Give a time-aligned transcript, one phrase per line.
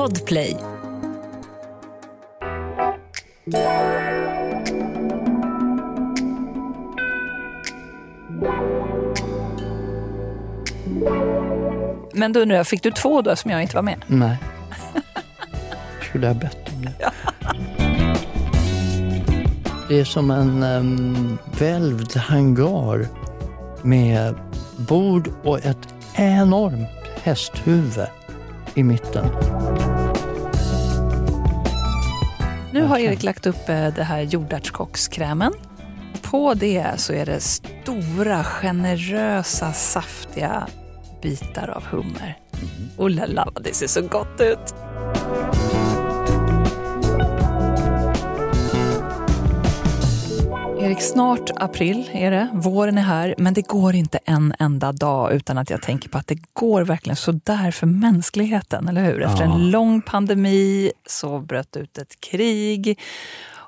[0.00, 0.56] Podplay.
[12.14, 14.04] Men då undrar jag, fick du två då som jag inte var med?
[14.06, 14.38] Nej.
[16.08, 16.94] Skulle jag ha bett om det?
[19.88, 23.06] Det är som en um, välvd hangar
[23.82, 24.34] med
[24.76, 26.88] bord och ett enormt
[27.22, 28.06] hästhuvud
[28.74, 29.49] i mitten.
[32.90, 35.52] Har Erik lagt upp eh, det här jordärtskockskrämen.
[36.22, 40.66] På det så är det stora, generösa, saftiga
[41.22, 42.38] bitar av hummer.
[42.96, 44.74] Oh la la, det ser så gott ut!
[50.90, 52.48] Erik, snart april är det.
[52.52, 56.18] Våren är här, men det går inte en enda dag utan att jag tänker på
[56.18, 59.22] att det går verkligen så där för mänskligheten, eller hur?
[59.22, 59.54] Efter Ja.
[59.54, 62.98] en lång pandemi så bröt ut ett krig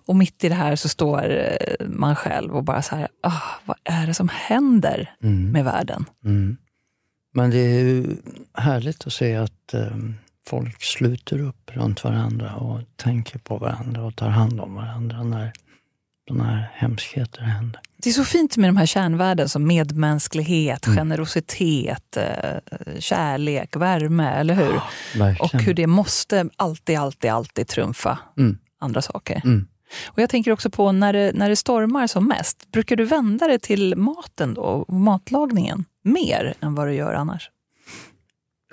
[0.06, 3.42] och mitt i det här så står eh, man själv och bara så här, ah,
[3.64, 5.10] vad är det som händer
[5.52, 6.04] med världen?
[6.24, 6.56] Mm.
[7.34, 8.04] Men det är
[8.54, 9.96] härligt att se att eh,
[10.46, 15.52] folk sluter upp runt varandra och tänker på varandra och tar hand om varandra när
[16.28, 17.80] sådana här hemskheter händer.
[17.96, 24.54] Det är så fint med de här kärnvärden som medmänsklighet, generositet, eh, kärlek, värme, eller
[24.54, 24.74] hur?
[24.76, 24.82] Och
[25.20, 25.64] Verkligen.
[25.66, 28.58] hur det måste alltid, alltid, alltid trumfa Mm.
[28.80, 29.40] andra saker.
[29.44, 29.66] Mm.
[30.06, 33.46] Och jag tänker också på när det, när det stormar som mest, brukar du vända
[33.48, 37.50] dig till maten då, och matlagningen mer än vad du gör annars?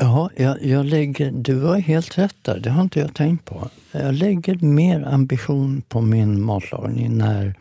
[0.01, 2.59] Ja, jag, jag lägger, du har helt rätt där.
[2.59, 3.69] Det har inte jag tänkt på.
[3.91, 7.55] Jag lägger mer ambition på min matlagning när,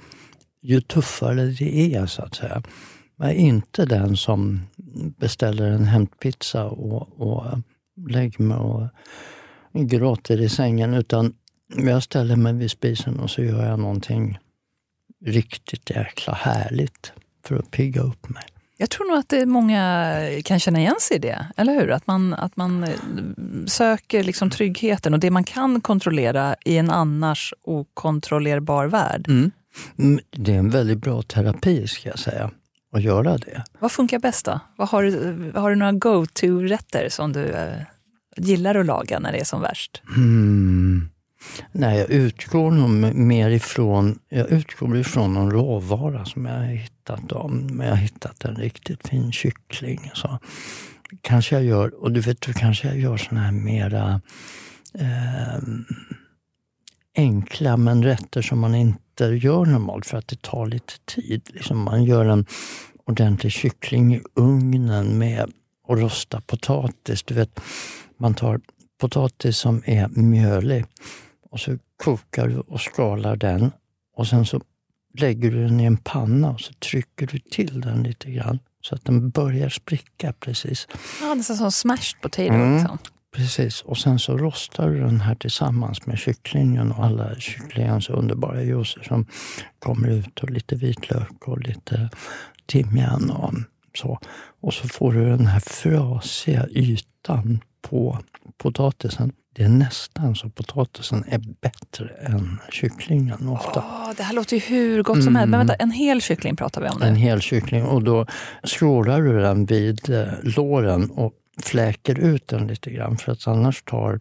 [0.62, 2.62] ju tuffare det är, så att säga.
[3.17, 4.61] Jag är inte den som
[5.19, 7.58] beställer en hämtpizza och, och
[8.08, 8.89] lägger mig och
[9.75, 10.95] gråter i sängen.
[10.95, 11.34] Utan
[11.77, 14.39] jag ställer mig vid spisen och så gör jag någonting
[15.25, 17.13] riktigt jäkla härligt
[17.45, 18.45] för att pigga upp mig.
[18.80, 21.90] Jag tror nog att det många kan känna igen sig i det, eller hur?
[21.90, 22.90] Att man, att man eh,
[23.66, 29.28] söker liksom tryggheten och det man kan kontrollera i en annars okontrollerbar värld.
[29.28, 32.50] Mm, Det är en väldigt bra terapi, ska jag säga,
[32.92, 33.64] att göra det.
[33.78, 34.61] Vad funkar bäst då?
[34.77, 37.72] Vad har, du, har du några go-to-rätter som du eh,
[38.36, 40.02] gillar att laga när det är som värst?
[40.16, 41.08] Mm.
[41.73, 47.33] Nej, jag utgår nog mer ifrån, jag utgår ifrån någon råvara som jag har hittat.
[47.33, 50.11] Om jag har hittat en riktigt fin kyckling.
[50.15, 50.39] Så
[51.21, 54.21] kanske jag gör, och du vet, då kanske jag gör såna här mera
[54.95, 55.63] eh,
[57.17, 61.43] enkla men rätter som man inte gör normalt för att det tar lite tid.
[61.53, 62.47] Liksom man gör en
[63.05, 65.51] ordentlig kyckling i ugnen med
[65.87, 67.23] och rosta potatis.
[67.23, 67.61] Du vet,
[68.17, 68.61] man tar
[69.01, 70.85] potatis som är mjölig
[71.51, 73.70] och så kokar du och skalar den
[74.17, 74.61] och sen så
[75.19, 78.95] lägger du den i en panna och så trycker du till den lite grann så
[78.95, 80.89] att den börjar spricka precis.
[81.23, 82.55] Ja, nästan som smashed potato.
[82.55, 82.79] Mm.
[82.79, 82.98] Liksom.
[83.37, 88.63] Precis, och sen så rostar du den här tillsammans med kycklingen och alla kycklingens underbara
[88.63, 89.27] juicer som
[89.79, 92.11] kommer ut och lite vitlök och lite
[92.67, 93.55] timjan och
[93.95, 94.19] så.
[94.61, 98.18] Och så får du den här frasiga ytan på
[98.56, 99.33] potatisen.
[99.55, 103.84] Det är nästan så potatisen är bättre än kycklingen ofta.
[103.86, 105.50] Åh, det här låter ju hur gott som helst.
[105.50, 107.18] Men vänta, en hel kyckling pratar vi om En nu.
[107.20, 108.27] hel kyckling och då
[108.64, 113.83] skålar du den vid eh, låren och fläker ut den lite grann för att annars
[113.83, 114.18] tar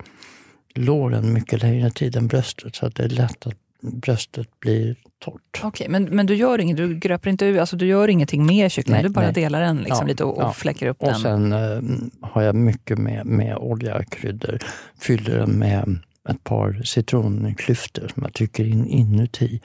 [0.76, 5.62] låren mycket längre tid än bröstet så att det är lätt att bröstet blir torrt.
[5.64, 8.72] Okej, men, men du gör inget, du gröper inte ur, alltså du gör ingenting med
[8.72, 9.34] kycklingen, du bara nej.
[9.34, 10.54] delar den liksom Ja, lite och, och ja.
[10.54, 11.20] fläcker upp Och den.
[11.20, 11.82] sen eh,
[12.30, 14.60] har jag mycket med, med olja, kryddor,
[15.00, 16.00] fyller den med
[16.30, 19.62] ett par citronklyftor som jag trycker in inuti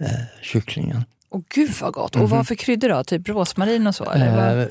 [0.00, 0.06] eh,
[0.42, 1.04] kycklingen.
[1.30, 2.16] Och gud vad gott!
[2.16, 3.04] Och vad för kryddor då?
[3.04, 4.10] Typ rosmarin och så?
[4.10, 4.60] Eller?
[4.60, 4.66] Eh,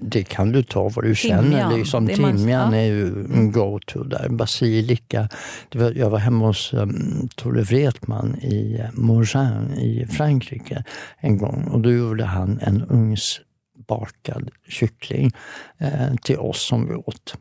[0.00, 1.78] det kan du ta vad du Timjan, känner.
[1.78, 2.74] Liksom, timjan ja.
[2.74, 4.28] är ju en go-to där.
[4.28, 5.28] Basilika.
[5.74, 10.84] Var, jag var hemma hos um, Tore Wretman i eh, Morgin i Frankrike
[11.18, 15.30] en gång och då gjorde han en ugnsbakad kyckling
[15.78, 17.34] eh, till oss som vi åt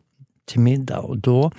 [0.46, 1.00] till middag.
[1.00, 1.52] Och då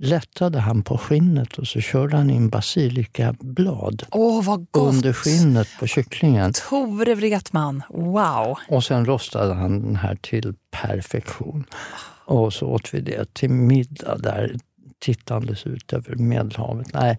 [0.00, 4.94] lättade han på skinnet och så körde han in basilikablad Åh, vad gott!
[4.94, 6.52] under skinnet på kycklingen.
[6.52, 8.58] Tore Wretman, wow!
[8.68, 11.64] Och sen rostade han den här till perfektion.
[12.24, 14.56] Och så åt vi det till middag där
[14.98, 16.92] tittandes ut över Medelhavet.
[16.92, 17.18] Nej,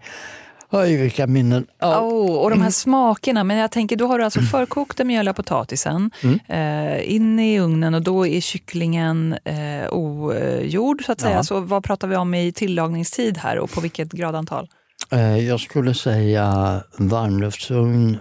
[0.74, 1.66] Oj, vilka minnen.
[1.78, 2.00] Ja.
[2.00, 3.44] Oh, och de här smakerna.
[3.44, 6.38] Men jag tänker, då har du alltså förkokt den mjöliga potatisen mm.
[6.48, 11.36] eh, in i ugnen och då är kycklingen eh, ogjord så att säga.
[11.36, 11.44] Ja.
[11.44, 14.68] Så vad pratar vi om i tillagningstid här och på vilket gradantal?
[15.10, 18.18] Eh, jag skulle säga varmluftsugn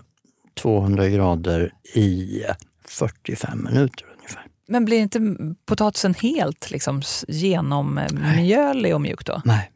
[0.62, 2.42] 200 grader i
[2.88, 4.46] 45 minuter ungefär.
[4.68, 5.20] Men blir inte
[5.66, 9.42] potatisen helt liksom, genommjölig och mjuk då?
[9.46, 9.72] Nej.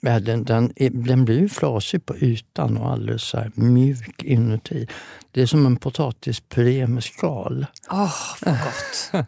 [0.00, 4.86] Den, den, den blir ju flasig på ytan och alldeles så mjuk inuti.
[5.30, 7.66] Det är som en potatispuré med skal.
[7.90, 9.26] Åh, oh, vad gott!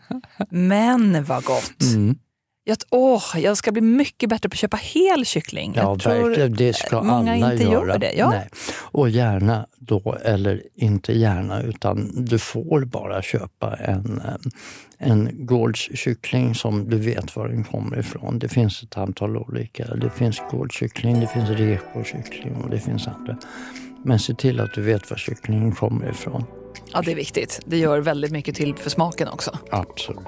[0.51, 1.83] Men vad gott!
[1.83, 2.19] Mm.
[2.65, 5.73] Jag, åh, jag ska bli mycket bättre på att köpa hel kyckling.
[5.77, 6.53] Ja, jag verkligen.
[6.53, 7.93] Det ska många alla inte göra.
[7.93, 8.13] Gör det.
[8.13, 8.31] Ja.
[8.31, 8.49] Nej.
[8.77, 14.23] Och gärna då, eller inte gärna, utan du får bara köpa en,
[14.99, 18.39] en gårdskyckling som du vet var den kommer ifrån.
[18.39, 19.95] Det finns ett antal olika.
[19.95, 23.37] Det finns gårdskyckling, det finns rekokyckling och det finns andra.
[24.05, 26.45] Men se till att du vet var kycklingen kommer ifrån.
[26.93, 27.61] Ja, det är viktigt.
[27.67, 29.59] Det gör väldigt mycket till för smaken också.
[29.71, 30.27] Absolut.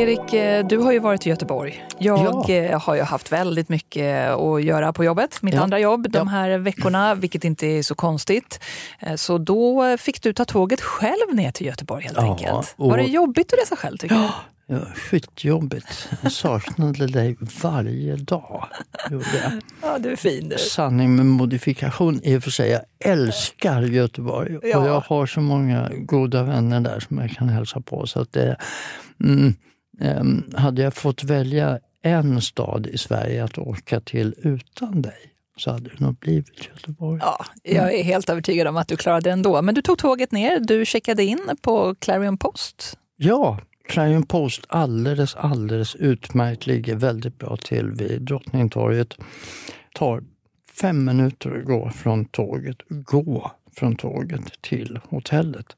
[0.00, 1.84] Erik, eh, du har ju varit i Göteborg.
[1.98, 2.54] Jag ja.
[2.54, 5.62] Eh, har ju haft väldigt mycket att göra på jobbet, mitt ja.
[5.62, 8.60] andra jobb, de här veckorna, vilket inte är så konstigt.
[8.98, 12.74] Eh, så då fick du ta tåget själv ner till Göteborg helt ja, enkelt.
[12.76, 14.28] Var det jobbigt att resa själv tycker du?
[14.66, 16.08] Ja, skitjobbigt.
[16.22, 18.68] Jag saknade dig varje dag.
[19.82, 20.58] Ja, du är fin du.
[20.58, 22.70] Sanning med modifikation i och för sig.
[22.70, 22.82] Jag
[23.12, 24.78] älskar Göteborg ja.
[24.78, 28.06] och jag har så många goda vänner där som jag kan hälsa på.
[28.06, 28.56] Så att det,
[29.24, 29.54] mm,
[30.54, 35.90] hade jag fått välja en stad i Sverige att åka till utan dig så hade
[35.90, 37.20] det nog blivit Göteborg.
[37.22, 39.62] Ja, jag är helt övertygad om att du klarade det ändå.
[39.62, 42.98] Men du tog tåget ner, du checkade in på Clarion Post.
[43.16, 43.58] Ja,
[43.88, 46.66] Clarion Post alldeles, alldeles utmärkt.
[46.66, 49.16] Ligger väldigt bra till vid Drottningtorget.
[49.94, 50.22] Tar
[50.80, 55.76] fem minuter att gå från tåget, gå från tåget till hotellet.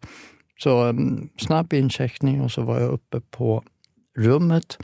[0.58, 3.64] Så um, snabb incheckning och så var jag uppe på
[4.16, 4.78] rummet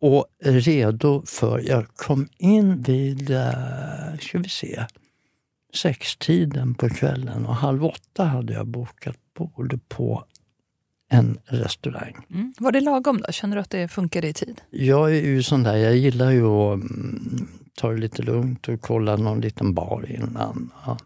[0.00, 1.58] och redo för...
[1.68, 4.84] Jag kom in vid, uh, ska vi se,
[5.74, 10.24] sextiden på kvällen och halv åtta hade jag bokat bord på
[11.08, 12.16] en restaurang.
[12.30, 12.52] Mm.
[12.58, 13.32] Var det lagom då?
[13.32, 14.60] Känner du att det funkade i tid?
[14.70, 18.80] Jag är ju sån där, jag gillar ju att mm, ta det lite lugnt och
[18.80, 20.70] kolla någon liten bar innan.
[20.86, 20.98] Ja.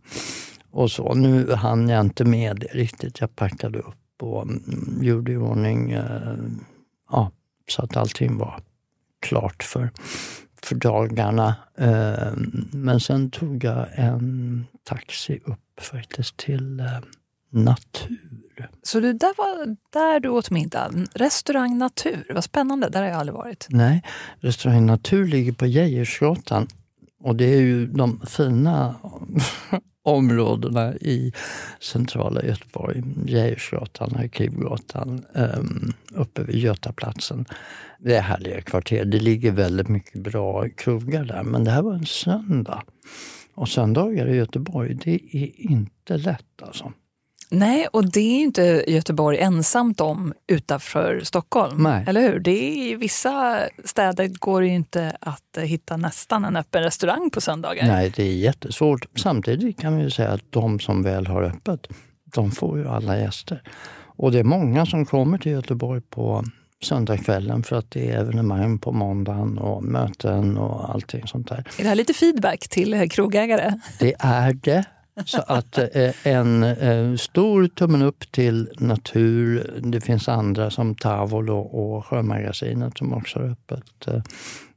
[0.70, 1.14] Och så.
[1.14, 3.20] Nu hann jag inte med det riktigt.
[3.20, 6.34] Jag packade upp och mm, gjorde i ordning eh,
[7.10, 7.30] ja,
[7.68, 8.60] så att allting var
[9.20, 9.90] klart för,
[10.62, 11.54] för dagarna.
[11.78, 12.32] Eh,
[12.72, 16.86] men sen tog jag en taxi upp faktiskt till eh,
[17.50, 18.70] Natur.
[18.82, 20.90] Så det där var där du åt middag?
[21.14, 23.66] Restaurang Natur, vad spännande, där har jag aldrig varit.
[23.70, 24.02] Nej,
[24.40, 26.68] Restaurang Natur ligger på Geijersgatan
[27.20, 28.94] och det är ju de fina
[30.04, 31.32] områdena i
[31.80, 33.02] centrala Göteborg.
[33.26, 37.44] Geijersgatan, Arkivgatan, ehm, uppe vid Götaplatsen.
[37.98, 39.04] Det är härliga kvarter.
[39.04, 41.42] Det ligger väldigt mycket bra krogar där.
[41.42, 42.82] Men det här var en söndag.
[43.54, 46.92] Och söndagar i Göteborg, det är inte lätt alltså.
[47.54, 51.82] Nej, och det är inte Göteborg ensamt om utanför Stockholm.
[51.82, 52.04] Nej.
[52.06, 52.38] Eller hur?
[52.38, 57.40] Det är, I vissa städer går det inte att hitta nästan en öppen restaurang på
[57.40, 57.86] söndagar.
[57.86, 59.06] Nej, det är jättesvårt.
[59.16, 61.86] Samtidigt kan vi säga att de som väl har öppet,
[62.34, 63.62] de får ju alla gäster.
[64.16, 66.44] Och det är många som kommer till Göteborg på
[66.82, 71.64] söndagskvällen för att det är evenemang på måndagen och möten och allting sånt där.
[71.78, 73.72] Är det här lite feedback till krogägare?
[73.98, 74.84] Det är det.
[75.24, 79.70] Så att eh, en eh, stor tummen upp till natur.
[79.82, 84.22] Det finns andra som Tavolo och Sjömagasinet som också har öppet eh,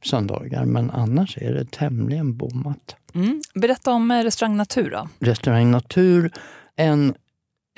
[0.04, 0.64] söndagar.
[0.64, 2.96] Men annars är det tämligen bommat.
[3.14, 3.42] Mm.
[3.54, 5.08] Berätta om Restaurang Natur då.
[5.18, 6.32] Restaurang Natur,
[6.76, 7.14] en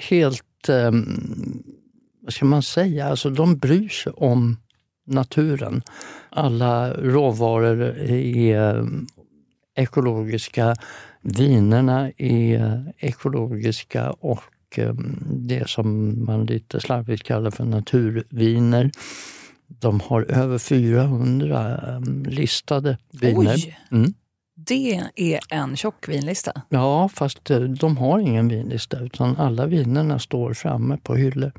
[0.03, 0.91] helt, eh,
[2.23, 4.57] vad ska man säga, alltså de bryr sig om
[5.07, 5.83] naturen.
[6.31, 8.85] Alla råvaror är
[9.77, 10.77] ekologiska
[11.23, 14.43] Vinerna är ekologiska och
[14.77, 18.91] ehm, det som man lite slarvigt kallar för naturviner.
[19.67, 23.55] De har över 400 ehm, listade viner.
[23.55, 23.79] Oj!
[23.91, 24.15] Mm.
[24.55, 26.63] Det är en tjock vinlista.
[26.69, 31.53] Ja, fast eh, de har ingen vinlista utan alla vinerna står framme på hyllor.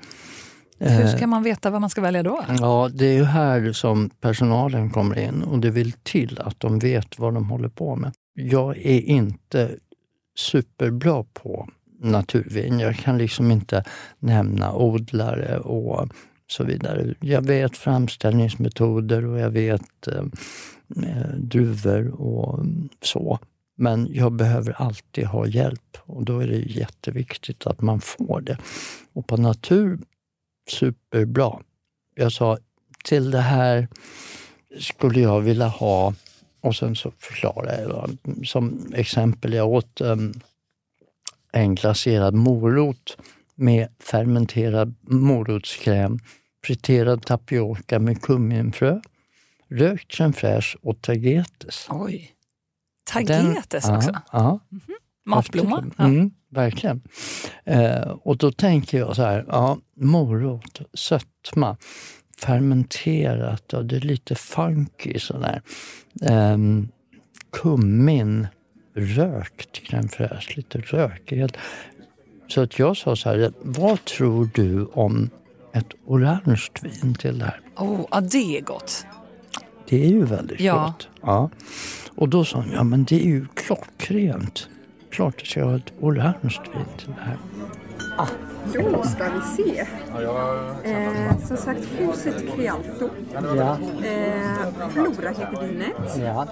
[0.80, 2.46] Hur ska man veta vad man ska välja då?
[2.60, 6.80] Ja, det är ju här som personalen kommer in och det vill till att de
[6.80, 8.12] vet vad de håller på med.
[8.42, 9.76] Jag är inte
[10.36, 11.70] superbra på
[12.00, 12.80] naturvin.
[12.80, 13.84] Jag kan liksom inte
[14.20, 16.08] nämna odlare och
[16.48, 17.16] så vidare.
[17.20, 20.24] Jag vet framställningsmetoder och jag vet eh,
[21.06, 22.66] eh, druvor och
[23.02, 23.40] så.
[23.76, 28.58] Men jag behöver alltid ha hjälp och då är det jätteviktigt att man får det.
[29.14, 30.00] Och på natur,
[30.70, 31.60] superbra.
[32.16, 32.58] Jag sa,
[33.04, 33.88] till det här
[34.80, 36.14] skulle jag vilja ha,
[36.62, 38.18] och sen så förklarade jag.
[38.48, 40.34] Som exempel, jag åt um,
[41.52, 43.18] en glaserad morot
[43.56, 46.20] med fermenterad morotskräm,
[46.64, 49.02] friterad tapioka med kumminfrö,
[49.70, 51.88] rökt crème fraîche och tagetes.
[51.90, 52.32] Oj!
[53.04, 54.12] Tagetes Den, också?
[54.32, 54.60] Ja.
[54.72, 55.02] Mm -hmm.
[55.26, 55.86] Matblomma?
[55.98, 57.02] Mm, verkligen.
[57.66, 61.78] Eh, och då tänker jag så här, ja, morot, sötma,
[62.44, 65.62] fermenterat och det är lite funky sådär.
[66.22, 66.58] Eh,
[67.52, 68.48] kummin,
[68.94, 71.58] rökt crème fraîche, lite rökighet.
[72.48, 75.30] Så att jag sa så här, vad tror du om
[75.74, 77.62] ett orange vin till det här?
[77.76, 79.06] Oh, ja, det är gott.
[79.90, 80.86] Det är ju väldigt ja.
[80.86, 81.10] gott.
[81.22, 81.50] Ja.
[82.16, 84.70] Och då sa hon, ja men det är ju klockrent.
[85.10, 87.38] Klart det ska ha ett orange vin till det här.
[88.18, 88.28] Ah.
[88.74, 89.80] Då ska vi se.
[90.84, 93.10] Eh, som sagt, huset Crealto.
[93.34, 93.78] Ja.
[94.04, 96.18] Eh, Flora heter vinet.
[96.20, 96.48] Ja.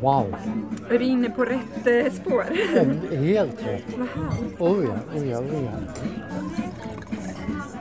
[0.00, 0.36] Wow.
[0.90, 2.44] Är vi inne på rätt eh, spår?
[3.16, 3.84] Helt rätt.
[4.58, 5.72] Oh ja, oh ja, oh ja.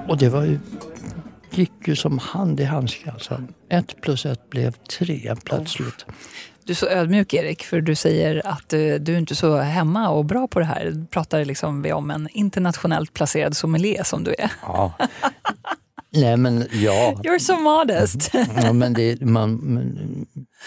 [0.08, 0.60] Och det var ju,
[1.52, 3.12] gick ju som hand i handske.
[3.12, 3.44] Alltså.
[3.70, 6.06] Ett plus ett blev tre plötsligt.
[6.66, 9.58] Du är så ödmjuk Erik, för du säger att du, eh, du är inte så
[9.58, 10.86] hemma och bra på det här.
[10.86, 14.52] Du pratar liksom om en internationellt placerad sommelier som du är.
[14.62, 14.94] Ja.
[16.10, 17.22] Nej men ja.
[17.24, 18.32] You're so modest.
[18.64, 19.80] ja, men det, man,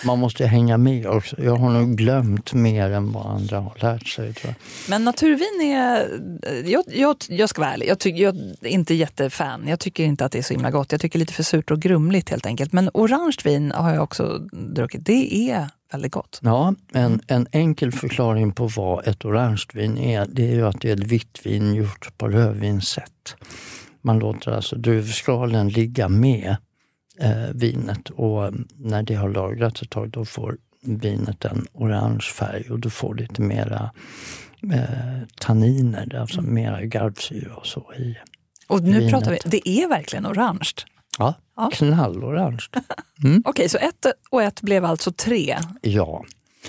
[0.04, 1.42] man måste hänga med också.
[1.42, 4.34] Jag har nog glömt mer än vad andra har lärt sig.
[4.34, 4.90] Tror jag.
[4.90, 6.20] Men naturvin är...
[6.64, 9.68] Jag, jag, jag ska vara ärlig, jag, tycker, jag är inte jättefan.
[9.68, 10.92] Jag tycker inte att det är så himla gott.
[10.92, 12.72] Jag tycker lite för surt och grumligt helt enkelt.
[12.72, 15.06] Men orange vin har jag också druckit.
[15.06, 16.40] Det är väldigt gott.
[16.42, 20.80] Ja, en, en enkel förklaring på vad ett orange vin är, det är ju att
[20.80, 23.36] det är ett vitt vin gjort på rödvinssätt.
[24.00, 26.56] Man låter alltså druvskalen ligga med
[27.20, 32.70] eh, vinet och när det har lagrats ett tag då får vinet en orange färg
[32.70, 33.90] och du får lite mera
[34.72, 36.54] eh, tanniner, alltså mm.
[36.54, 38.16] mera garvsyra och så i
[38.66, 39.10] Och nu vinet.
[39.10, 40.70] pratar vi, det är verkligen orange?
[41.18, 41.70] Ja, ja.
[41.72, 42.66] knallorange.
[43.24, 43.42] Mm.
[43.44, 45.58] Okej, okay, så ett och ett blev alltså tre?
[45.82, 46.24] Ja.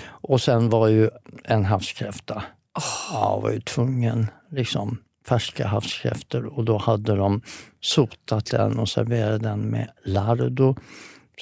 [0.06, 1.10] Och sen var ju
[1.44, 2.42] en havskräfta,
[2.78, 3.12] oh.
[3.12, 7.40] ja, var ju tvungen liksom färska havskräftor och då hade de
[7.80, 10.76] sotat den och serverat den med lardo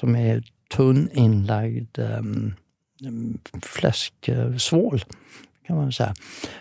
[0.00, 0.44] som är
[0.76, 2.54] tunn inlagd um,
[3.62, 5.04] fläsksvål
[5.68, 6.14] kan man säga.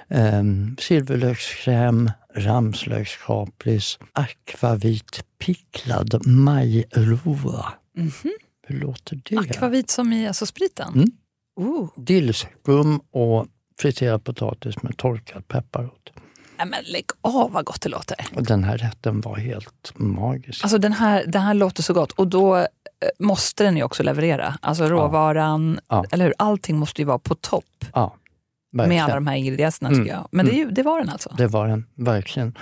[0.08, 7.74] Um, silverlökskräm, ramslökskapris, akvavit picklad majrova.
[7.98, 8.30] Mm -hmm.
[8.68, 9.38] Hur låter det?
[9.38, 10.94] Akvavit som i alltså spriten?
[10.94, 11.12] Mm.
[11.60, 11.90] Uh.
[11.96, 13.48] Dillskum och
[13.80, 16.12] friterad potatis med torkad pepparrot.
[16.58, 18.18] Nej men lägg av vad gott det låter.
[18.36, 20.64] Och den här rätten var helt magisk.
[20.64, 22.66] Alltså den här, den här låter så gott och då eh,
[23.20, 24.58] måste den ju också leverera.
[24.62, 26.06] Alltså råvaran, ja.
[26.12, 26.34] eller hur?
[26.38, 27.86] Allting måste ju vara på topp.
[27.94, 28.16] Ja,
[28.78, 30.14] med alla de här ingredienserna tycker mm.
[30.14, 30.28] jag.
[30.32, 31.36] Men det, det, var den alltså?
[31.38, 32.58] Det var den, verkligen.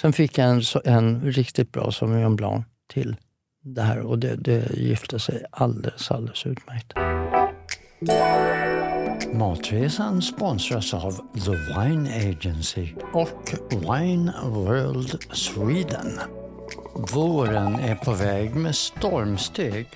[0.00, 3.16] Sen fick jag en, en riktigt bra Sauvignon Blanc till
[3.62, 6.92] det här och det, det gifte sig alldeles, alldeles utmärkt.
[9.32, 16.20] Matresan sponsras av The Wine Agency och Wine World Sweden.
[17.14, 19.86] Våren är på väg med stormsteg.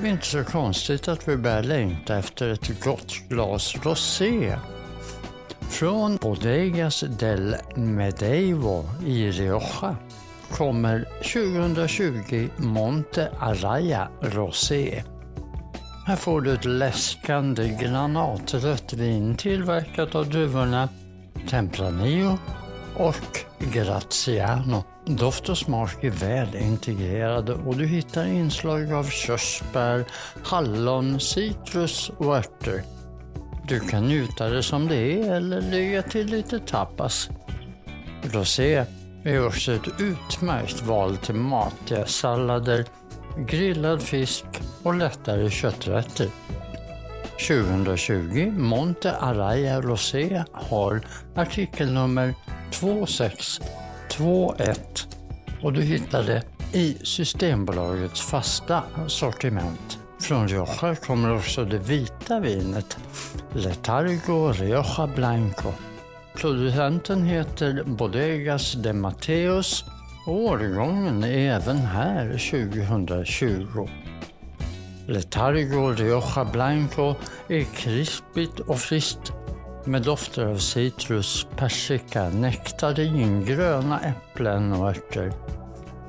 [0.00, 4.56] Det är inte så konstigt att vi börjar längta efter ett gott glas rosé.
[5.74, 9.96] Från Bodegas del Medeivo i Rioja
[10.50, 15.02] kommer 2020 Monte Araya Rosé
[16.06, 20.88] här får du ett läskande granatrött vin tillverkat av druvorna
[21.50, 22.38] Tempranillo
[22.96, 24.84] och Graziano.
[25.06, 30.04] Doft och smak är väl integrerade och du hittar inslag av körsbär,
[30.44, 32.82] hallon, citrus och örter.
[33.68, 37.30] Du kan njuta det som det är eller lägga till lite tapas.
[38.22, 38.84] Rosé
[39.24, 42.84] är också ett utmärkt val till matiga sallader,
[43.38, 44.44] grillad fisk
[44.82, 46.28] och lättare kötträtter.
[47.48, 51.00] 2020 Monte Araya Rosé har
[51.34, 52.34] artikelnummer
[52.70, 55.08] 2621
[55.62, 56.42] och du hittar det
[56.72, 59.98] i Systembolagets fasta sortiment.
[60.24, 62.98] Från Rioja kommer också det vita vinet,
[63.52, 65.72] Letargo Rioja Blanco.
[66.34, 69.84] Producenten heter Bodegas de Mateus
[70.26, 73.88] och årgången är även här 2020.
[75.06, 77.14] Letargo Rioja Blanco
[77.48, 79.32] är krispigt och friskt
[79.84, 85.32] med dofter av citrus, persika, nektarin, gröna äpplen och örter.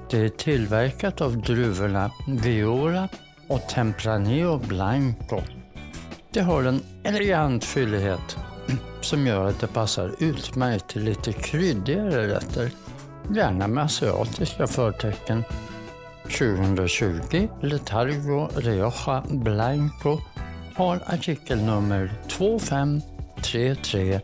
[0.09, 3.09] Det är tillverkat av druvorna viola
[3.47, 5.41] och Tempranillo Blanco.
[6.31, 8.37] Det har en elegant fyllighet
[9.01, 12.71] som gör att det passar utmärkt till lite kryddigare rätter,
[13.35, 15.43] gärna med asiatiska förtecken.
[16.23, 20.19] 2020 Letargo Rioja Blanco
[20.75, 24.19] har artikelnummer 2533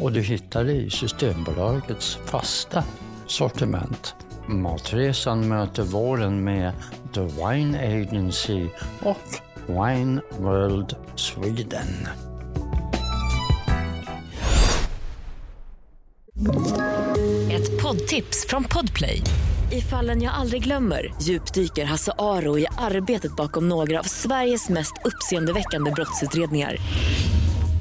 [0.00, 2.84] och du hittar det i Systembolagets fasta
[3.26, 4.14] sortiment.
[4.48, 6.72] Matresan möter våren med
[7.14, 8.68] The Wine Agency
[9.02, 12.08] och Wine World Sweden.
[17.50, 19.22] Ett poddtips från Podplay.
[19.72, 24.92] I fallen jag aldrig glömmer djupdyker Hasse Aro i arbetet bakom några av Sveriges mest
[25.04, 26.76] uppseendeväckande brottsutredningar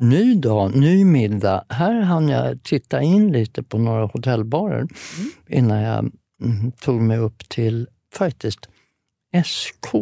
[0.00, 1.64] Ny dag, ny middag.
[1.68, 5.30] Här hann jag titta in lite på några hotellbarer mm.
[5.48, 6.10] innan jag
[6.44, 8.68] mm, tog mig upp till faktiskt
[9.44, 9.94] SK,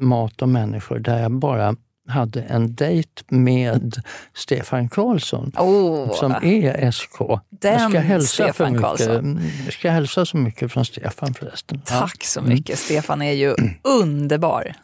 [0.00, 1.76] Mat och människor, där jag bara
[2.08, 3.94] hade en dejt med
[4.34, 7.18] Stefan Karlsson oh, som är SK.
[7.50, 9.40] Den jag ska hälsa, Stefan mycket, Karlsson.
[9.64, 11.80] jag ska hälsa så mycket från Stefan förresten.
[11.84, 12.26] Tack ja.
[12.26, 12.68] så mycket.
[12.68, 12.76] Mm.
[12.76, 14.74] Stefan är ju underbar.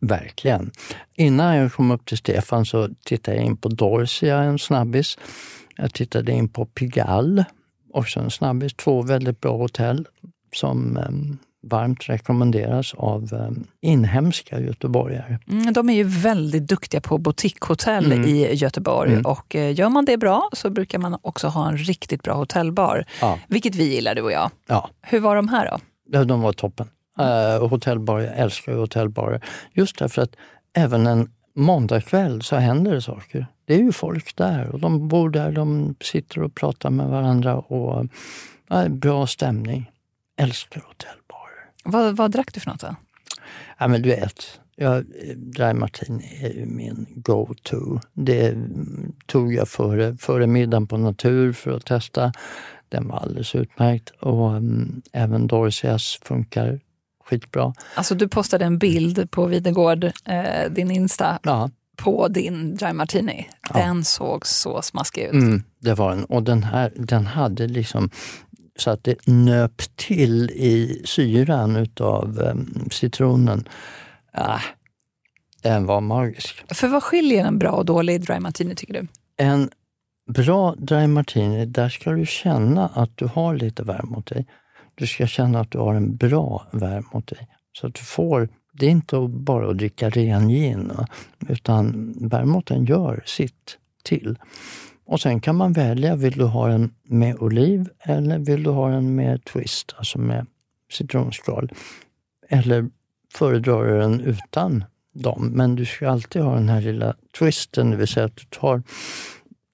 [0.00, 0.70] Verkligen.
[1.14, 5.18] Innan jag kom upp till Stefan så tittade jag in på Dorsia, en snabbis.
[5.76, 7.44] Jag tittade in på Pigalle,
[7.92, 8.74] också en snabbis.
[8.74, 10.06] Två väldigt bra hotell
[10.54, 15.38] som um, varmt rekommenderas av um, inhemska göteborgare.
[15.48, 18.24] Mm, de är ju väldigt duktiga på boutiquehotell mm.
[18.24, 19.26] i Göteborg mm.
[19.26, 23.04] och uh, gör man det bra så brukar man också ha en riktigt bra hotellbar.
[23.20, 23.38] Ja.
[23.48, 24.50] Vilket vi gillar du och jag.
[24.66, 24.90] Ja.
[25.02, 25.78] Hur var de här då?
[26.10, 26.88] Ja, de var toppen.
[27.20, 29.44] Uh, hotellbarer, jag älskar hotellbarer.
[29.72, 30.36] Just därför att
[30.72, 33.46] även en måndagkväll så händer det saker.
[33.64, 37.56] Det är ju folk där och de bor där, de sitter och pratar med varandra
[37.56, 38.06] och
[38.72, 39.90] uh, bra stämning.
[40.36, 41.70] Älskar hotellbarer.
[41.84, 42.96] Vad, vad drack du för något då?
[43.78, 45.04] Ja, men du vet, jag,
[45.36, 48.00] Dry Martini är ju min go-to.
[48.12, 48.54] Det
[49.26, 52.32] tog jag före, före middagen på Natur för att testa.
[52.88, 56.80] Den var alldeles utmärkt och um, även Dorsias funkar
[57.28, 57.74] skitbra.
[57.94, 61.70] Alltså du postade en bild på Videgård, eh, din Insta, ja.
[61.96, 63.48] på din Dry Martini.
[63.72, 64.04] Den ja.
[64.04, 65.32] såg så smaskig ut.
[65.32, 66.24] Mm, det var den.
[66.24, 68.10] Och den här den hade liksom
[68.76, 73.68] så att det nöp till i syran utav um, citronen.
[74.32, 74.60] Ah,
[75.62, 76.64] den var magisk.
[76.74, 79.06] För vad skiljer en bra och dålig Dry Martini tycker du?
[79.36, 79.70] En
[80.34, 84.46] bra Dry Martini, där ska du känna att du har lite värme åt dig.
[84.98, 87.48] Du ska känna att du har en bra värme mot dig.
[87.72, 90.92] Så att du får, det är inte bara att dricka ren gin,
[91.48, 94.38] utan vermouthen gör sitt till.
[95.04, 98.88] Och sen kan man välja, vill du ha den med oliv eller vill du ha
[98.88, 100.46] den med twist, alltså med
[100.92, 101.72] citronskal?
[102.48, 102.90] Eller
[103.34, 104.84] föredrar du den utan
[105.14, 105.52] dem?
[105.54, 108.82] Men du ska alltid ha den här lilla twisten, det vill säga att du tar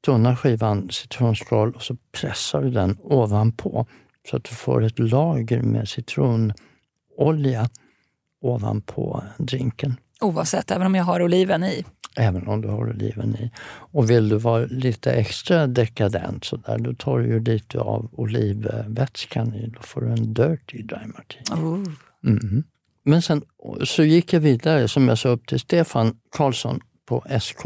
[0.04, 3.86] tunna skivan citronskal och så pressar du den ovanpå
[4.30, 7.68] så att du får ett lager med citronolja
[8.40, 9.96] ovanpå drinken.
[10.20, 11.84] Oavsett, även om jag har oliven i?
[12.16, 13.50] Även om du har oliven i.
[13.66, 18.08] Och vill du vara lite extra dekadent så där, då tar du ju lite av
[18.12, 19.66] olivvätskan i.
[19.66, 21.62] Då får du en dirty dry martini.
[21.62, 21.84] Oh.
[22.24, 22.64] Mm.
[23.04, 23.42] Men sen
[23.84, 27.64] så gick jag vidare, som jag sa, upp till Stefan Karlsson på SK.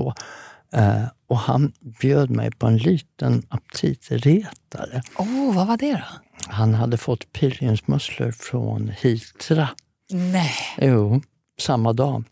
[0.72, 5.02] Eh, och han bjöd mig på en liten aptitretare.
[5.18, 6.27] Oh, vad var det då?
[6.50, 9.68] Han hade fått pilgrimsmusslor från Hitra.
[10.10, 10.50] Nej.
[10.80, 11.20] Jo,
[11.58, 12.24] samma dag.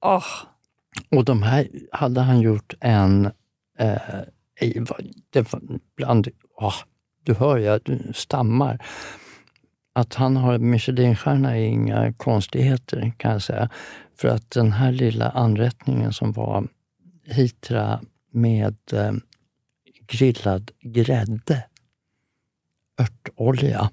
[0.00, 0.26] Oh.
[1.10, 3.26] Och de här hade han gjort en...
[3.78, 3.98] Eh,
[5.30, 5.60] det var
[5.96, 6.74] bland, oh,
[7.22, 7.80] du hör, jag
[8.14, 8.84] stammar.
[9.92, 13.68] Att han har Michelinstjärna är inga konstigheter kan jag säga.
[14.20, 16.68] För att den här lilla anrättningen som var
[17.24, 18.00] hitra
[18.32, 19.12] med eh,
[20.06, 21.64] grillad grädde,
[23.00, 23.90] örtolja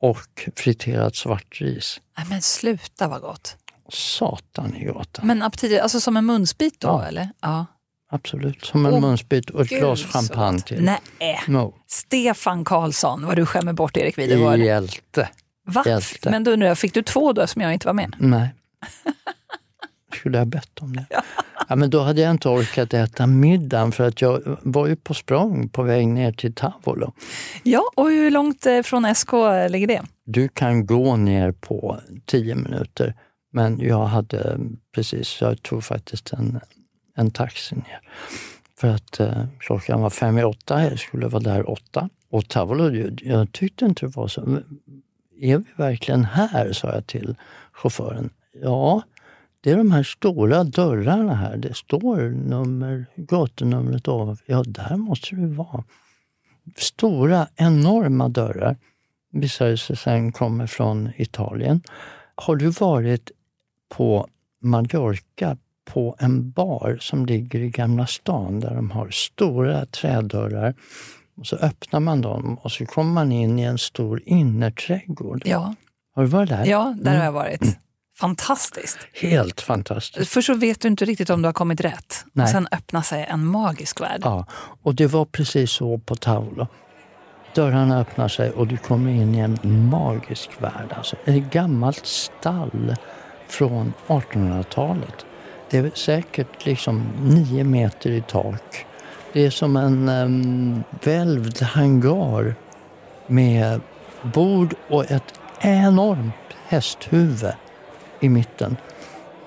[0.00, 2.00] och friterat svartris.
[2.18, 3.56] Nej men sluta vad gott.
[3.92, 5.26] Satan i gatan.
[5.26, 7.04] Men aptit, alltså som en munsbit då Ja.
[7.04, 7.28] eller?
[7.40, 7.66] Ja.
[8.10, 10.82] Absolut, som en Åh, munsbit och ett Gud, glas champagne till.
[10.82, 11.40] Nej.
[11.48, 11.74] No.
[11.86, 14.58] Stefan Karlsson, vad du skämmer bort Erik Videgård.
[14.58, 15.28] Hjälte.
[15.66, 15.82] Va?
[15.86, 16.30] hjälte.
[16.30, 18.16] Men då undrar jag, fick du två då som jag inte var med?
[18.18, 18.54] Nej.
[20.18, 21.06] Skulle jag ha bett om det?
[21.70, 25.14] Ja, men då hade jag inte orkat äta middagen för att jag var ju på
[25.14, 27.12] språng på väg ner till Tavolo.
[27.62, 29.32] Ja, och hur långt eh, från SK
[29.70, 30.02] ligger det?
[30.24, 33.14] Du kan gå ner på tio minuter,
[33.52, 34.58] men jag hade
[34.94, 36.60] precis, jag tog faktiskt en,
[37.16, 38.00] en taxi ner.
[38.80, 42.08] För att eh, klockan var fem i åtta, jag skulle vara där åtta.
[42.30, 44.40] Och Tavolo, jag, tyckte inte det var så.
[44.40, 44.64] "Men
[45.40, 46.72] Är vi verkligen här?
[46.72, 47.36] sa jag till
[47.72, 48.30] chauffören.
[48.62, 49.02] Ja,
[49.60, 51.56] det är de här stora dörrarna här.
[51.56, 54.38] Det står nummer, gatunumret av.
[54.46, 55.84] Ja, där måste det vara.
[56.76, 58.76] Stora, enorma dörrar.
[59.32, 61.82] Visade sig sen kommer från Italien.
[62.34, 63.30] Har du varit
[63.88, 64.28] på
[64.62, 70.74] Mallorca på en bar som ligger i Gamla stan där de har stora trädörrar.
[71.36, 75.42] Och så öppnar man dem och så kommer man in i en stor innerträdgård.
[75.44, 75.74] Ja,
[76.14, 76.66] Har du varit där?
[76.66, 77.78] ja där har jag varit.
[78.20, 78.98] Fantastiskt.
[79.14, 80.32] Helt fantastiskt.
[80.32, 82.24] Först så vet du inte riktigt om du har kommit rätt.
[82.32, 82.44] Nej.
[82.44, 84.20] Och sen öppnar sig en magisk värld.
[84.24, 84.46] Ja,
[84.82, 86.66] och det var precis så på Taulo.
[87.54, 90.94] Dörrarna öppnar sig och du kommer in i en magisk värld.
[90.96, 92.94] Alltså ett gammalt stall
[93.48, 95.26] från 1800-talet.
[95.70, 98.86] Det är säkert liksom nio meter i tak.
[99.32, 102.54] Det är som en um, välvd hangar
[103.26, 103.80] med
[104.22, 106.34] bord och ett enormt
[106.66, 107.52] hästhuvud
[108.20, 108.76] i mitten.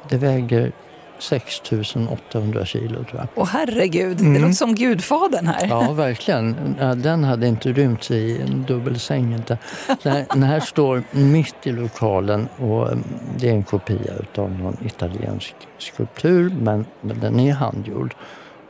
[0.09, 0.71] Det väger
[1.19, 3.27] 6800 kilo tror jag.
[3.35, 5.63] Och herregud, det låter som Gudfadern här.
[5.65, 5.69] Mm.
[5.69, 6.75] Ja, verkligen.
[6.79, 9.33] Ja, Den hade inte rymt i en dubbelsäng.
[9.33, 9.57] Inte.
[10.03, 13.03] Den, här står mitt i lokalen och mm,
[13.37, 18.15] det är en kopia av någon italiensk skulptur men, men den är handgjord.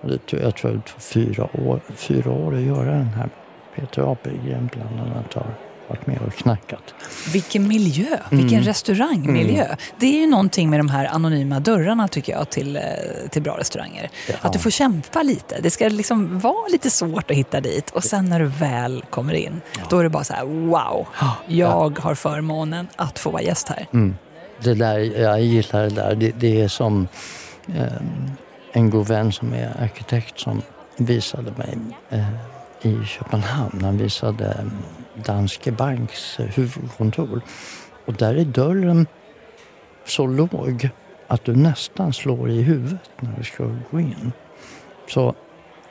[0.01, 3.29] Och det, tog- jag tror det tog fyra år, fyra år att göra den här.
[3.75, 5.45] Peter Apelgren bland annat har
[5.91, 6.93] varit med och knackat.
[7.33, 9.75] Vilken miljö, vilken restaurangmiljö.
[9.97, 12.81] Det är ju någonting med de här anonyma dörrarna tycker jag till, eh,
[13.29, 14.09] till bra restauranger.
[14.27, 14.35] Ja.
[14.41, 15.61] Att du får kämpa lite.
[15.61, 19.33] Det ska liksom vara lite svårt att hitta dit och sen när du väl kommer
[19.33, 21.07] in, då är det bara så här wow,
[21.47, 23.87] jag har förmånen att få vara gäst här.
[23.93, 24.15] Mm.
[24.63, 26.15] Det där, jag gillar det där.
[26.15, 27.07] Det, det är som
[27.67, 27.85] eh,
[28.71, 30.61] en god vän som är arkitekt som
[30.97, 31.77] visade mig
[32.09, 32.29] eh,
[32.81, 33.81] i Köpenhamn.
[33.83, 34.55] Han visade
[35.15, 37.41] Danske Banks eh, huvudkontor.
[38.05, 39.07] Och där är dörren
[40.05, 40.89] så låg
[41.27, 44.31] att du nästan slår i huvudet när du ska gå in.
[45.07, 45.35] Så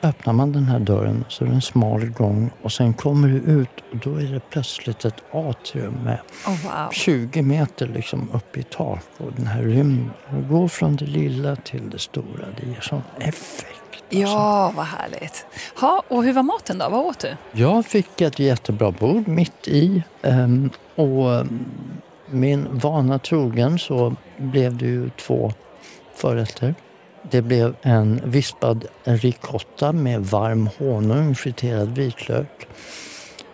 [0.03, 3.37] öppnar man den här dörren så är det en smal gång och sen kommer du
[3.37, 6.91] ut och då är det plötsligt ett atrium med Oh, wow.
[6.91, 10.11] 20 meter liksom upp i tak och den här rymden.
[10.27, 12.45] Och går från det lilla till det stora.
[12.57, 13.80] Det ger sån effekt.
[13.95, 14.17] Alltså.
[14.19, 15.45] Ja, vad härligt.
[15.75, 16.89] Ha, och hur var maten då?
[16.89, 17.35] Vad åt du?
[17.51, 20.03] Jag fick ett jättebra bord mitt i.
[20.21, 21.45] ehm, och
[22.29, 25.53] min vana trogen så blev det ju två
[26.15, 26.75] förrätter.
[27.31, 32.67] Det blev en vispad ricotta med varm honung, friterad vitlök,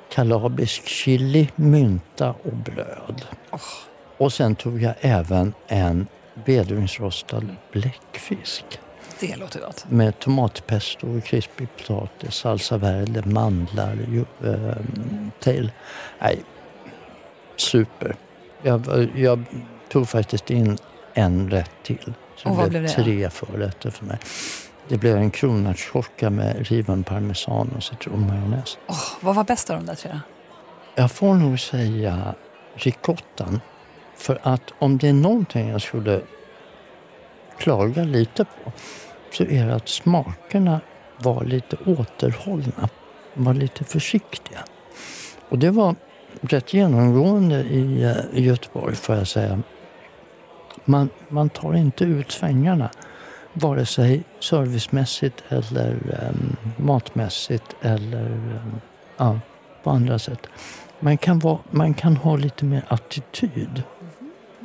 [0.10, 3.26] kalabisk chili, mynta och bröd.
[4.18, 6.08] Och sen tog jag även en
[6.46, 8.80] vedugnsrostad bläckfisk
[9.20, 9.86] Det låter gott.
[9.90, 14.76] med tomatpesto, krispig potatis, salsa verde, mandlar, ju, eh,
[15.40, 15.72] tail.
[16.20, 16.44] Nej,
[17.56, 18.16] super.
[18.62, 19.44] Jag, jag
[19.90, 20.78] tog faktiskt in
[21.14, 22.14] en rätt till.
[22.36, 22.90] Så Och det blev det?
[22.90, 24.18] tre förrätter för mig.
[24.88, 28.78] Det blev en kronärtskocka med riven parmesan och citronmajonnäs.
[28.88, 30.20] Åh, vad var bäst av de där tre?
[30.96, 32.36] Jag får nog säga
[32.76, 33.62] ricottan.
[34.18, 36.22] För att om det är någonting jag skulle
[37.60, 38.72] klaga lite på
[39.32, 40.82] så är det att smakerna
[41.18, 42.90] var lite återhållna.
[43.34, 44.60] De var lite försiktiga.
[45.50, 45.96] Och det var
[46.42, 49.60] rätt genomgående i, eh, Göteborg får jag säga.
[50.86, 52.90] Man, man tar inte ut svängarna.
[53.54, 55.92] Vare sig servicemässigt eller
[56.30, 58.82] um, matmässigt eller um,
[59.18, 59.40] ja,
[59.84, 60.48] på andra sätt.
[61.00, 63.84] Man kan, vara, man kan ha lite mer attityd.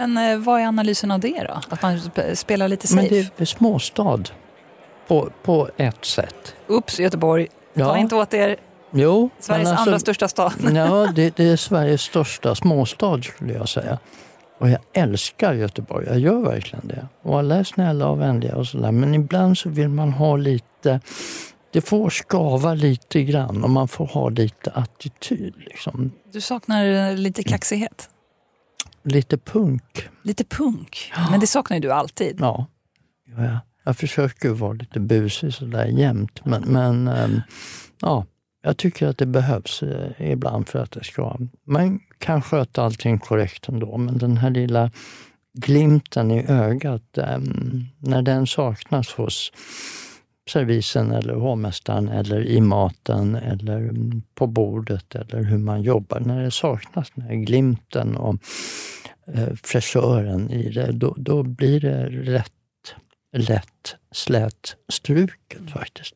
[0.06, 1.60] Men eh, vad är analysen av det då?
[1.68, 3.00] Att man sp- spelar lite safe?
[3.02, 4.22] Men det är småstad
[5.08, 6.54] på, på ett sätt.
[6.66, 7.46] Ups, Göteborg.
[7.46, 7.98] Ta Ja.
[7.98, 8.56] inte åt er.
[8.90, 10.52] Jo, Sveriges alltså- andra största stad.
[10.74, 13.98] Ja, det, det är Sveriges största småstad skulle jag säga.
[14.58, 17.06] Och jag älskar Göteborg, jag gör verkligen det.
[17.22, 18.92] Och alla är snälla och vänliga och sådär.
[18.92, 21.00] Men ibland så vill man ha lite,
[21.72, 25.54] det får skava lite grann och man får ha lite attityd.
[25.56, 26.12] Liksom.
[26.32, 28.08] Du saknar lite kaxighet?
[29.02, 30.08] Lite punk.
[30.22, 31.12] Lite punk?
[31.30, 32.36] Men det saknar ju du alltid.
[32.40, 32.66] Ja.
[33.36, 33.60] ja.
[33.84, 36.44] Jag försöker vara lite busig sådär jämt.
[36.44, 37.40] Men, men ähm,
[38.00, 38.26] ja,
[38.62, 41.36] jag tycker att det behövs eh, ibland för att det ska...
[41.64, 44.90] Man kan sköta allting korrekt ändå, men den här lilla
[45.54, 47.38] glimten i ögat, eh,
[47.98, 49.52] när den saknas hos
[50.50, 56.20] servisen eller hovmästaren eller i maten eller mm, på bordet eller hur man jobbar.
[56.20, 58.36] När det saknas den här glimten och
[59.62, 62.52] fräschören i det, då, då blir det rätt
[63.36, 66.14] lätt slätstruket faktiskt.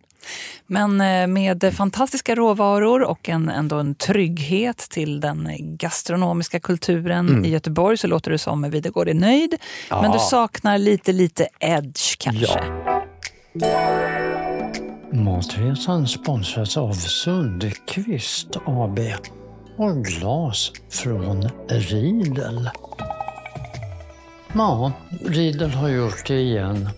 [0.66, 7.44] Men eh, med fantastiska råvaror och en, ändå en trygghet till den gastronomiska kulturen mm.
[7.44, 9.56] i Göteborg så låter det som Videgård är nöjd.
[9.90, 10.02] Ja.
[10.02, 12.64] Men du saknar lite, lite edge kanske?
[12.64, 13.02] Ja.
[15.12, 18.98] Matresan sponsras av Sundqvist AB
[19.76, 22.70] och glas från Riedel.
[24.54, 24.92] Ja,
[25.24, 26.88] Riedel har gjort det igen.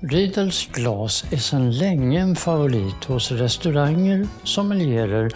[0.00, 5.30] Riedels glas är sedan länge en favorit hos restauranger, sommelierer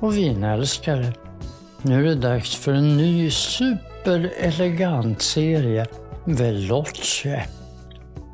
[0.00, 1.12] och vinälskare.
[1.82, 5.86] Nu är det dags för en ny superelegant serie,
[6.24, 7.46] Veloce.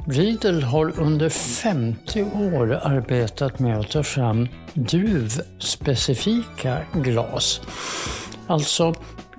[0.07, 7.61] Riedel har under 50 år arbetat med att ta fram druvspecifika glas.
[8.47, 8.95] Alltså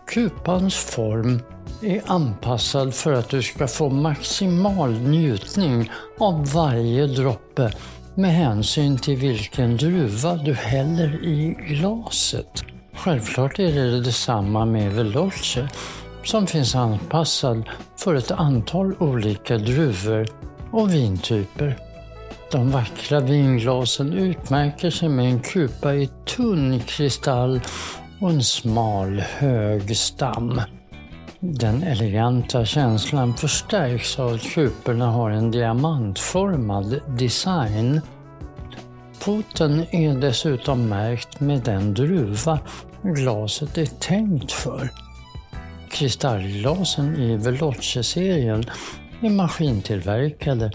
[0.08, 1.41] kupans form
[1.82, 7.71] är anpassad för att du ska få maximal njutning av varje droppe
[8.15, 12.63] med hänsyn till vilken druva du häller i glaset.
[12.95, 15.69] Självklart är det detsamma med Veloce
[16.23, 17.63] som finns anpassad
[17.97, 20.28] för ett antal olika druvor
[20.73, 21.77] och vintyper.
[22.51, 27.62] De vackra vinglasen utmärker sig med en kupa i tunn kristall
[28.21, 30.62] och en smal hög stam.
[31.39, 38.01] Den eleganta känslan förstärks av att kuporna har en diamantformad design.
[39.19, 42.59] Foten är dessutom märkt med den druva
[43.01, 44.89] glaset är tänkt för.
[45.91, 48.65] Kristallglasen i Veloce-serien
[49.25, 50.71] är maskintillverkade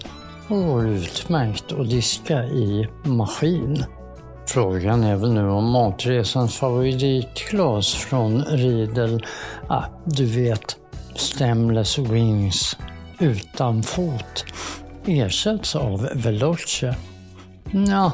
[0.47, 3.83] och går utmärkt att diska i maskin.
[4.47, 9.25] Frågan är väl nu om matresans favoritglas från Riedel,
[9.67, 10.77] ah, du vet,
[11.15, 12.77] Stemless Wings
[13.19, 14.45] utan fot,
[15.05, 16.95] ersätts av Veloce.
[17.71, 18.11] Ja,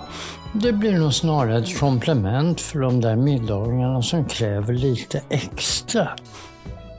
[0.53, 6.09] det blir nog snarare ett komplement för de där middagarna som kräver lite extra.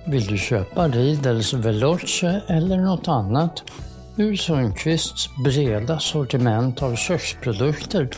[0.06, 3.62] Vill du köpa Riedels Veloce eller något annat
[4.18, 8.10] Ur Sundqvists breda sortiment av köksprodukter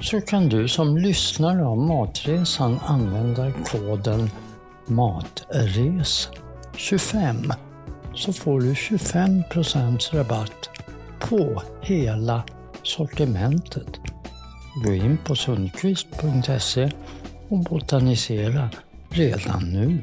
[0.00, 4.30] så kan du som lyssnare av Matresan använda koden
[4.86, 7.54] MATRES25
[8.14, 10.70] så får du 25% rabatt
[11.20, 12.42] på hela
[12.82, 14.00] sortimentet.
[14.84, 16.90] Gå in på sundqvist.se
[17.48, 18.70] och botanisera
[19.10, 20.02] redan nu.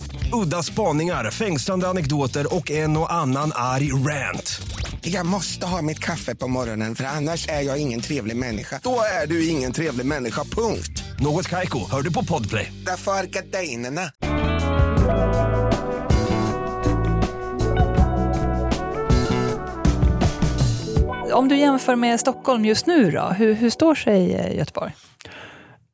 [0.33, 4.61] Udda spaningar, fängslande anekdoter och en och annan arg rant.
[5.01, 8.79] Jag måste ha mitt kaffe på morgonen för annars är jag ingen trevlig människa.
[8.83, 11.03] Då är du ingen trevlig människa, punkt.
[11.19, 12.73] Något kajko, hör du på podplay.
[12.85, 14.11] Därför är gardinerna.
[21.33, 24.91] Om du jämför med Stockholm just nu då, hur, hur står sig eh, Göteborg?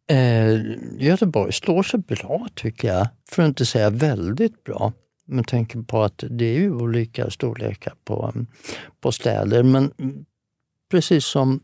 [0.10, 0.62] Eh,
[0.98, 4.94] Göteborg står sig bra tycker jag, för att inte säga väldigt bra
[5.26, 8.48] med tanke på att det är ju olika storlekar på, mm,
[9.02, 9.64] på städer.
[9.64, 9.92] Men
[10.92, 11.60] precis som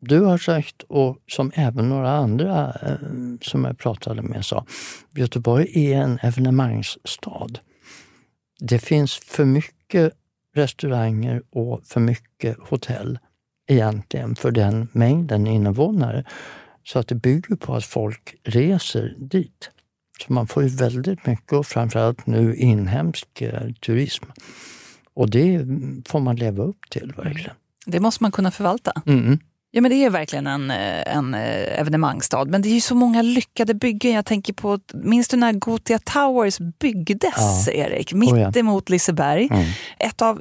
[0.00, 3.08] du har sagt och som även några andra eh,
[3.40, 4.66] som jag pratade med sa,
[5.14, 7.50] Göteborg är en evenemangsstad.
[8.60, 10.12] Det finns för mycket
[10.54, 13.18] restauranger och för mycket hotell
[13.66, 16.24] egentligen för den mängden invånare.
[16.84, 19.70] Så att det bygger på att folk reser dit.
[20.22, 20.28] bäst.
[20.28, 24.24] Man får ju väldigt mycket och framförallt nu inhemsk eh, turism.
[25.14, 25.66] Och det
[26.08, 27.56] får man leva upp till verkligen.
[27.86, 28.92] Det måste man kunna förvalta.
[29.06, 29.38] Mm.
[29.70, 32.44] Ja, men det är verkligen en, eh, en eh, evenemangsstad.
[32.44, 34.12] Men det är ju så många lyckade byggen.
[34.12, 37.72] Jag tänker på, minns du när Gotia Towers byggdes, Ja.
[37.72, 38.12] Erik?
[38.14, 38.46] Oh, ja.
[38.46, 39.48] Mitt emot Liseberg.
[39.50, 39.64] Mm.
[39.98, 40.40] Ett av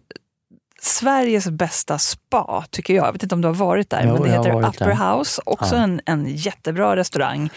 [0.84, 3.08] Sveriges bästa spa, tycker jag.
[3.08, 5.16] Jag vet inte om du har varit där, Jo, men det heter Upper där.
[5.18, 5.42] House.
[5.46, 5.82] Också Ja.
[5.84, 7.50] en, en jättebra restaurang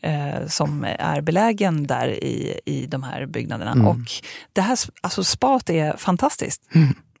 [0.00, 3.72] eh, som är belägen där i, i de här byggnaderna.
[3.72, 3.86] Mm.
[3.86, 3.96] Och
[4.52, 6.62] det här alltså, spat är fantastiskt.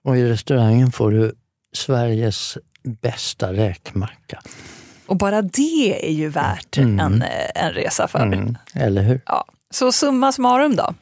[0.04, 1.32] Och i restaurangen får du
[1.76, 2.58] Sveriges
[3.02, 4.42] bästa räkmacka.
[5.06, 7.00] Och bara det är ju värt Mm.
[7.00, 8.18] en, eh, en resa för.
[8.18, 8.58] Mm.
[8.74, 9.20] Eller hur?
[9.26, 9.44] Ja.
[9.70, 10.94] Så summa summarum då.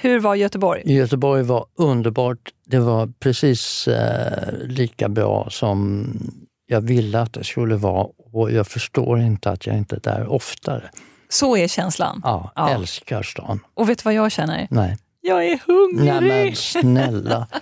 [0.00, 0.82] Hur var Göteborg?
[0.92, 2.38] Göteborg var underbart.
[2.66, 6.06] Det var precis eh, lika bra som
[6.66, 10.26] jag ville att det skulle vara och jag förstår inte att jag inte är där
[10.32, 10.90] oftare.
[11.28, 12.20] Så är känslan.
[12.24, 12.70] Ja, Ja.
[12.70, 13.60] älskar stan.
[13.74, 14.66] Och vet du vad jag känner?
[14.70, 14.96] Nej.
[15.20, 16.06] Jag är hungrig!
[16.06, 17.46] Nej men snälla.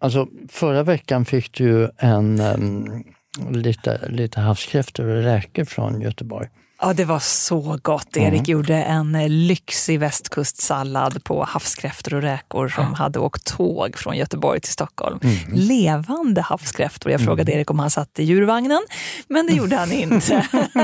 [0.00, 3.04] Alltså förra veckan fick du en em,
[3.50, 6.48] lite, lite havskräftor och räkor från Göteborg.
[6.80, 8.16] Ja, det var så gott.
[8.16, 8.34] Mm.
[8.34, 14.16] Erik gjorde en eh, lyxig västkustsallad på havskräftor och räkor som hade åkt tåg från
[14.16, 15.20] Göteborg till Stockholm.
[15.22, 15.36] Mm.
[15.52, 17.12] Levande havskräftor.
[17.12, 18.80] Jag frågade Erik om han satt i djurvagnen,
[19.28, 20.48] men det gjorde han inte.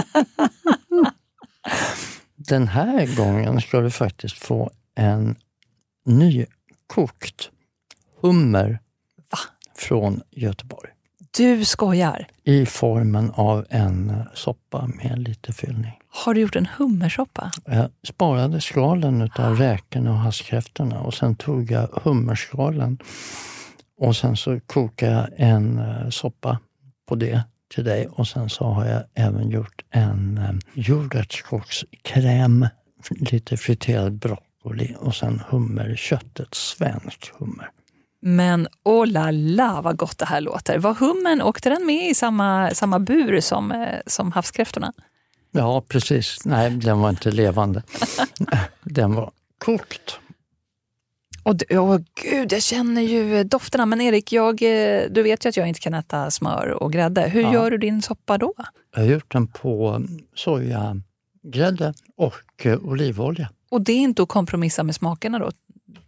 [2.36, 5.36] Den här gången ska du faktiskt få en
[6.06, 7.50] nykokt
[8.20, 8.78] hummer
[9.30, 9.38] Va?
[9.76, 10.90] från Göteborg.
[11.36, 12.26] Du skojar.
[12.44, 15.98] I formen av en eh, soppa med lite fyllning.
[16.08, 17.50] Har du gjort en hummersoppa?
[17.64, 22.98] Jag sparade skalen utav räkorna och havskräftorna och sen tog jag hummerskalen
[23.98, 26.58] och sen så kokade jag en eh, soppa
[27.08, 27.42] på det
[27.74, 32.66] till dig och sen så har jag även gjort en eh, jordärtskockskräm,
[33.10, 37.70] lite friterad broccoli och sen hummerköttet, svensk hummer.
[38.26, 40.78] Men oh la la vad gott det här låter.
[40.78, 44.92] Var hummen, åkte den med i samma, samma bur som, eh, som havskräftorna?
[45.50, 46.44] Ja, precis.
[46.44, 47.82] Nej, den var inte levande.
[48.82, 50.18] Den var kokt.
[51.42, 53.86] Och d- Åh gud, jag känner ju dofterna.
[53.86, 57.22] Men Erik, jag, eh, du vet ju att jag inte kan äta smör och grädde.
[57.22, 57.52] Hur Ja.
[57.52, 58.52] gör du din soppa då?
[58.94, 60.02] Jag har gjort den på
[60.34, 62.34] sojagrädde och
[62.66, 63.50] eh, olivolja.
[63.70, 65.50] Och det är inte att kompromissa med smakerna då,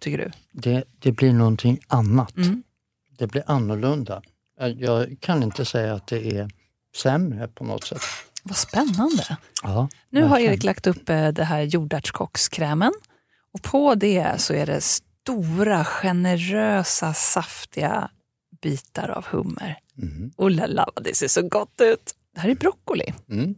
[0.07, 0.31] tycker du?
[0.53, 2.37] Det, det blir någonting annat.
[2.37, 2.63] Mm.
[3.19, 4.23] Det blir annorlunda.
[4.77, 6.51] Jag, kan inte säga att det är
[6.97, 8.01] sämre på något sätt.
[8.43, 9.37] Vad spännande.
[9.63, 10.39] Ja, Nu har.
[10.39, 12.93] Erik lagt upp eh, det här jordärtskockskrämen.
[13.53, 18.11] Och på det så är det stora, generösa, saftiga
[18.63, 19.79] bitar av hummer.
[19.95, 20.33] Mhm.
[20.37, 22.15] Oh la la, det ser så gott ut.
[22.35, 23.15] Det här är broccoli.
[23.31, 23.55] Mm.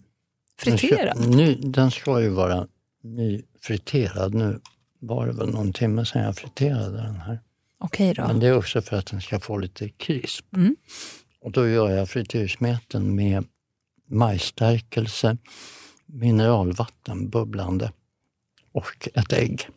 [0.58, 1.16] Friterad.
[1.16, 2.66] Den, ska, ny, den ska ju vara
[3.02, 4.34] nyfriterad.
[4.34, 4.61] Nu
[5.00, 7.40] var det väl någon timme sedan jag friterade den här.
[7.80, 8.26] Okej då.
[8.26, 10.54] Men det är också för att den ska få lite krisp.
[10.56, 10.76] Mm.
[11.42, 13.44] Och då gör jag frityrsmeten med
[14.11, 15.37] majsstärkelse,
[16.06, 17.92] mineralvatten bubblande
[18.72, 19.68] och ett ägg.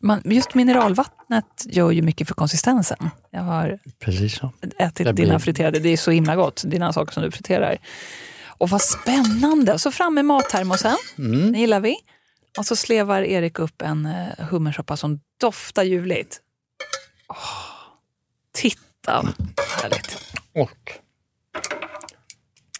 [0.00, 3.10] Man, just mineralvattnet gör ju mycket för konsistensen.
[3.30, 4.52] Jag har Precis så.
[4.78, 7.76] ätit Det blir- dina friterade, det är så himla gott, dina saker som du friterar.
[8.58, 9.78] Och vad spännande!
[9.78, 11.52] Så fram med mattermosen, Mm.
[11.52, 11.96] det gillar vi.
[12.58, 16.40] Och så slevar Erik upp en eh, hummersoppa som doftar ljuvligt.
[17.28, 17.36] Åh,
[18.52, 19.34] titta,
[19.82, 20.18] härligt.
[20.52, 20.92] Och,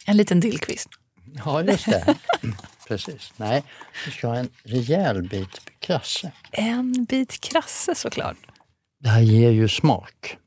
[0.06, 0.88] En liten dillkvist.
[1.44, 2.16] ja just det.
[2.42, 2.56] Mm,
[2.88, 3.32] Precis.
[3.36, 3.64] Nej,
[4.06, 6.32] vi ska ha en rejäl bit krasse.
[6.50, 8.36] En bit krasse såklart.
[9.00, 10.38] Det här ger ju smak.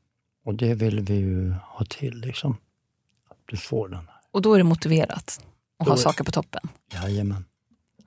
[0.44, 2.52] Och det vill vi ju ha till liksom.
[3.30, 4.20] Att du får den här.
[4.30, 5.40] Och då är det motiverat att
[5.84, 6.68] Då ha saker på toppen.
[6.92, 7.44] Jajamän.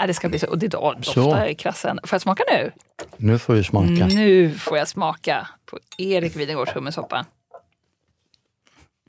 [0.01, 0.47] Ja, det ska bli så.
[0.47, 1.99] Och det doftar i krassen.
[2.03, 2.71] Får jag smaka nu?
[3.17, 4.07] Nu får du smaka.
[4.07, 7.25] Nu får jag smaka på Erik Widengårds hummersoppa.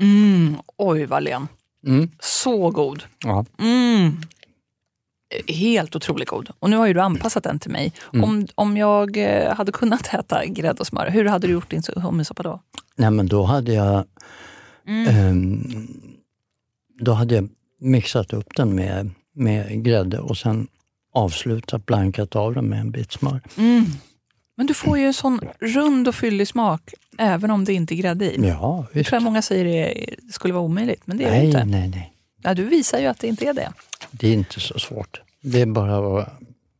[0.00, 1.48] Mm, oj vad len.
[1.86, 2.10] Mm.
[2.20, 3.02] Så god.
[3.24, 3.44] Ja.
[3.58, 4.20] Mm.
[5.48, 6.50] Helt otroligt god.
[6.58, 7.92] Och nu har ju du anpassat den till mig.
[8.12, 8.24] Mm.
[8.24, 11.82] Om, om jag eh, hade kunnat äta grädde och smör, hur hade du gjort din
[11.96, 12.60] hummersoppa då?
[12.96, 14.04] Nej men då hade jag
[14.86, 15.88] ehm,
[17.00, 17.48] Då hade jag
[17.80, 20.68] mixat upp den med, med grädde och sen
[21.12, 23.40] avslutat, blankat av den med en bit smör.
[23.58, 23.84] Mm.
[24.56, 27.96] Men du får ju en sån rund och fyllig smak, även om det inte är
[27.96, 28.48] grädde i.
[28.48, 29.08] Ja, Det visst.
[29.08, 31.64] tror jag många säger det skulle vara omöjligt, men det är det Nej, inte.
[31.64, 32.12] nej, nej.
[32.42, 33.72] Ja, du visar ju att det inte är det.
[34.10, 35.20] Det är inte så svårt.
[35.42, 36.28] Det är bara att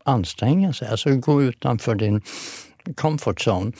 [0.05, 0.89] anstränga sig.
[0.89, 2.20] Alltså gå utanför din
[2.95, 3.72] comfort zone.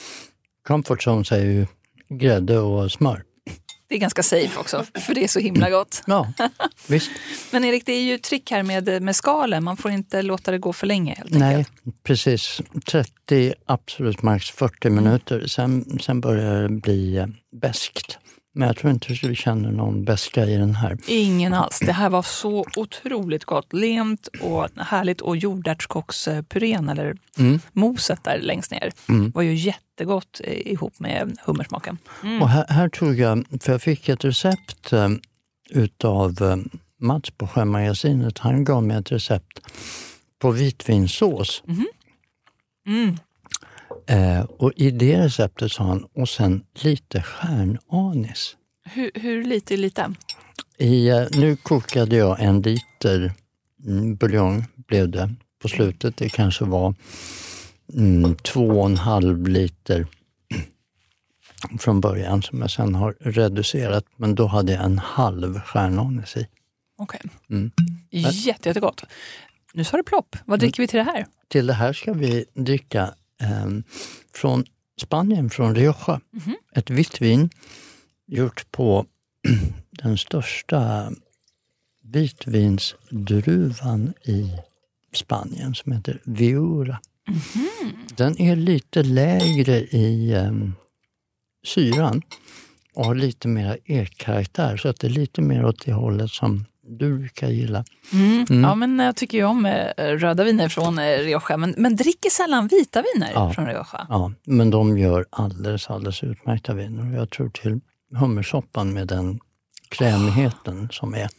[0.67, 1.67] Comfort zone säger ju
[2.09, 3.23] grädde och smör.
[3.93, 6.03] Det är ganska safe också, för det är så himla gott.
[6.07, 6.33] Ja,
[6.87, 7.11] visst.
[7.51, 9.63] Men Erik, det är ju trick här med, med skalen.
[9.63, 12.03] Man får inte låta det gå för länge helt Nej, enkelt.
[12.03, 12.61] precis.
[12.85, 15.47] 30, absolut max 40 minuter.
[15.47, 17.25] Sen, sen börjar det bli eh,
[17.61, 18.17] beskt.
[18.55, 20.97] Men jag tror inte du känner någon beska i den här.
[21.07, 21.79] Ingen alls.
[21.79, 23.73] Det här var så otroligt gott.
[23.73, 25.21] Lent och härligt.
[25.21, 27.59] Och jordärtskockspurén, eller Mm.
[27.73, 28.91] moset där längst ner,
[29.33, 31.97] var ju jättegott eh, ihop med hummersmaken.
[32.41, 35.09] Och här, här tog jag, för jag fick ett recept eh,
[35.69, 36.57] utav eh,
[36.99, 38.39] Mats på Sjömagasinet.
[38.39, 39.59] Han gav mig ett recept
[40.39, 41.63] på vitvinsås.
[42.87, 43.17] Mm.
[44.07, 48.55] Eh, och i det receptet sa han, och sen lite stjärnanis.
[48.85, 50.13] Hur, hur lite är lite?
[50.77, 53.33] I, eh, nu kokade jag en liter
[53.85, 56.17] mm, buljong blev det på slutet.
[56.17, 56.95] Det kanske var
[57.93, 60.07] mm, två och en halv liter
[61.79, 64.05] från början som jag sen har reducerat.
[64.17, 66.47] Men då hade jag en halv stjärnanis i.
[66.97, 67.21] Okej.
[67.49, 67.71] Mm.
[68.09, 69.03] Jätte, jättegott.
[69.73, 70.35] Nu sa det plopp.
[70.45, 71.25] Vad dricker vi till det här?
[71.47, 73.13] Till det här ska vi dricka
[74.33, 74.65] från
[75.01, 76.21] Spanien, från Rioja.
[76.75, 77.49] Ett vitt vin
[78.27, 79.05] gjort på
[80.03, 81.11] den största
[82.03, 84.51] vitvinsdruvan i
[85.13, 86.99] Spanien som heter Viura.
[88.15, 90.51] Den är lite lägre i eh,
[91.65, 92.21] syran
[92.93, 96.65] och har lite mer ekkaraktär så att det är lite mer åt det hållet som
[96.87, 97.85] du brukar gilla.
[98.13, 98.63] Mm.
[98.63, 102.29] Ja, men jag tycker ju om eh, röda viner från eh, Rioja, men, men dricker
[102.29, 103.53] sällan vita viner Ja.
[103.53, 104.07] från Rioja.
[104.09, 107.17] Ja, men de gör alldeles, alldeles utmärkta viner.
[107.17, 107.79] Jag tror till
[108.15, 109.39] hummersoppan med den
[109.89, 111.29] krämigheten som är,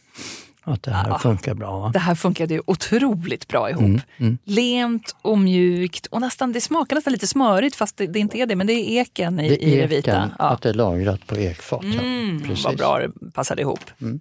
[0.63, 1.19] att det här Ja.
[1.19, 1.79] funkar bra.
[1.79, 1.89] Va?
[1.93, 3.81] Det här funkade ju otroligt bra ihop.
[3.83, 4.37] Mm, mm.
[4.43, 8.45] Lent och mjukt och nästan, det smakar nästan lite smörigt fast det, det inte är
[8.45, 8.55] det.
[8.55, 10.11] Men det är eken i Det i det är vita.
[10.11, 10.45] eken, Ja.
[10.49, 11.81] att det är lagrat på ekfat.
[11.83, 12.01] ja.
[12.01, 12.65] Mm, Precis.
[12.65, 13.79] vad bra det passade ihop.
[14.01, 14.19] Mm.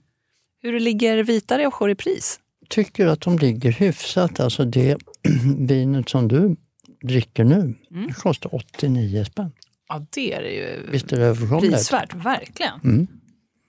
[0.65, 2.41] Hur ligger vita Riojor i pris?
[2.69, 4.41] Tycker att de ligger hyfsat.
[4.41, 4.97] Alltså det
[5.59, 6.57] vinet som du
[7.03, 8.13] dricker nu, Mm.
[8.13, 9.53] kostar 89 spänn.
[9.89, 12.81] Ja, det är ju Visst är det prisvärt, verkligen.
[12.85, 13.07] Mm.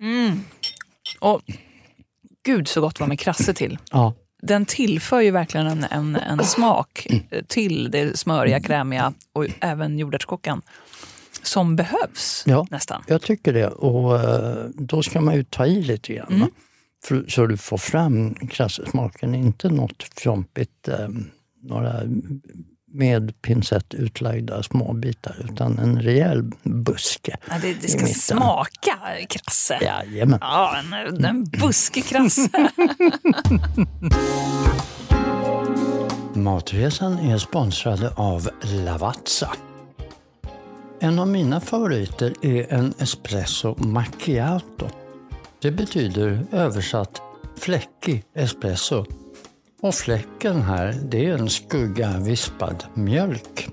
[0.02, 0.39] Mm.
[1.20, 1.41] Och
[2.46, 3.78] gud så gott var med krasse till.
[3.91, 7.08] Ja, Den tillför ju verkligen en, en, en smak
[7.48, 10.62] till det smöriga, krämiga och även jordärtskockan
[11.41, 12.68] som behövs Ja.
[12.72, 13.04] nästan.
[13.08, 13.68] jag tycker det.
[13.68, 16.34] Och eh, då ska man ju ta i lite grann.
[16.34, 16.48] Mm.
[17.28, 21.10] Så du får fram krassesmaken, inte något fjompigt, eh,
[21.62, 22.01] några
[22.95, 27.38] med pincett utlagda småbitar, utan en rejäl buske.
[27.49, 28.97] Ja, det, det ska smaka
[29.30, 29.80] krasse.
[29.82, 30.39] Jajamän.
[30.41, 32.49] Ja, en, en buskig krasse.
[36.34, 39.51] Matresan är sponsrade av Lavazza.
[40.99, 45.05] En av mina favoriter är en espresso macchiato.
[45.62, 47.22] Det betyder översatt
[47.58, 49.06] fläckig espresso.
[49.82, 53.70] Och fläcken här, det är en skugga vispad mjölk.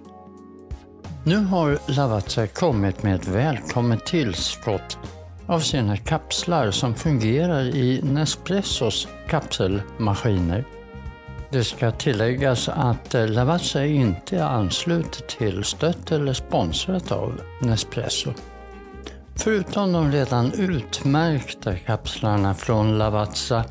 [1.24, 4.98] Nu har Lavazza kommit med ett välkommet tillskott
[5.46, 10.64] av sina kapslar som fungerar i Nespressos kapselmaskiner.
[11.50, 18.32] Det ska tilläggas att Lavazza inte är anslutet till, stött eller sponsrat av Nespresso.
[19.36, 23.64] Förutom de redan utmärkta kapslarna från Lavazza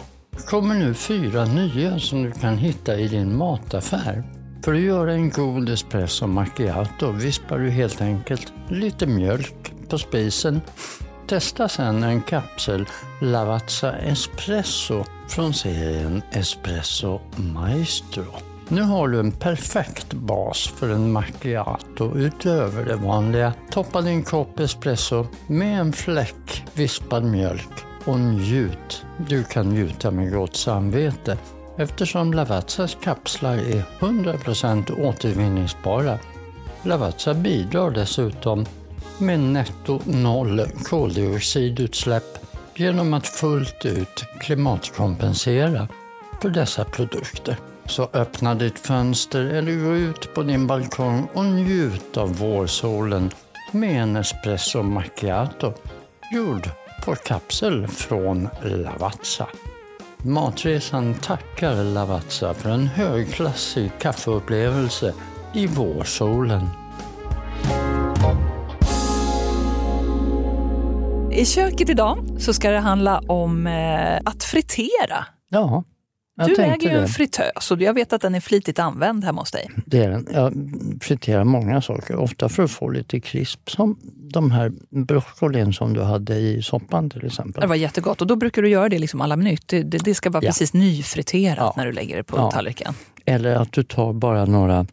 [0.46, 4.24] kommer nu fyra nya som du kan hitta i din mataffär.
[4.64, 10.62] För att göra en god espresso macchiato vispar du helt enkelt lite mjölk på spisen.
[11.28, 12.86] Testa sedan en kapsel
[13.22, 18.51] Lavazza Espresso från serien Espresso Maestro.
[18.74, 23.54] Nu har du en perfekt bas för en macchiato utöver det vanliga.
[23.72, 29.06] Toppa din kopp espresso med en fläck vispad mjölk och njut.
[29.28, 31.38] Du kan njuta med gott samvete
[31.78, 36.20] eftersom Lavazzas kapslar är 100% återvinningsbara.
[36.84, 38.66] Lavazza bidrar dessutom
[39.18, 42.38] med netto noll koldioxidutsläpp
[42.76, 45.88] genom att fullt ut klimatkompensera
[46.42, 47.71] för dessa produkter.
[47.92, 53.32] Så öppna ditt fönster eller gå ut på din balkong och njut av vårsolen
[53.72, 55.74] med en espresso macchiato
[56.34, 56.70] gjord
[57.06, 59.48] på kapsel från Lavazza.
[60.18, 65.14] Matresan tackar Lavazza för en högklassig kaffeupplevelse
[65.54, 66.68] i vårsolen.
[71.32, 75.26] I köket idag så ska det handla om eh, att fritera.
[75.50, 75.84] Ja,
[76.36, 79.42] Jag du äger ju en fritös och jag vet att den är flitigt använd hemma
[79.42, 79.70] hos dig.
[79.86, 80.28] Det är den.
[80.34, 80.54] Jag
[81.02, 83.70] friterar många saker, ofta för att få lite krisp.
[83.72, 84.00] Som
[84.34, 84.72] de här
[85.06, 87.62] broccolin som du hade i soppan till exempel.
[87.62, 89.64] Det var jättegott och då brukar du göra det liksom alla minut.
[89.68, 90.48] Det, det, det ska vara Ja.
[90.50, 91.74] precis nyfriterat Ja.
[91.78, 92.52] när du lägger det på Ja.
[92.52, 92.94] tallriken.
[93.26, 94.86] Eller att du tar bara några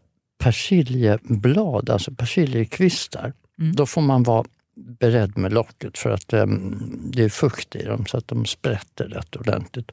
[0.45, 3.32] persiljeblad, alltså persiljekvistar.
[3.61, 3.74] Mm.
[3.76, 4.45] Då får man vara
[4.79, 6.79] beredd med locket för att em,
[7.12, 9.93] det är fukt i dem så att de sprätter rätt ordentligt.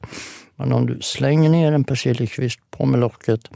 [0.56, 3.50] Men om du slänger ner en persiljekvist på med locket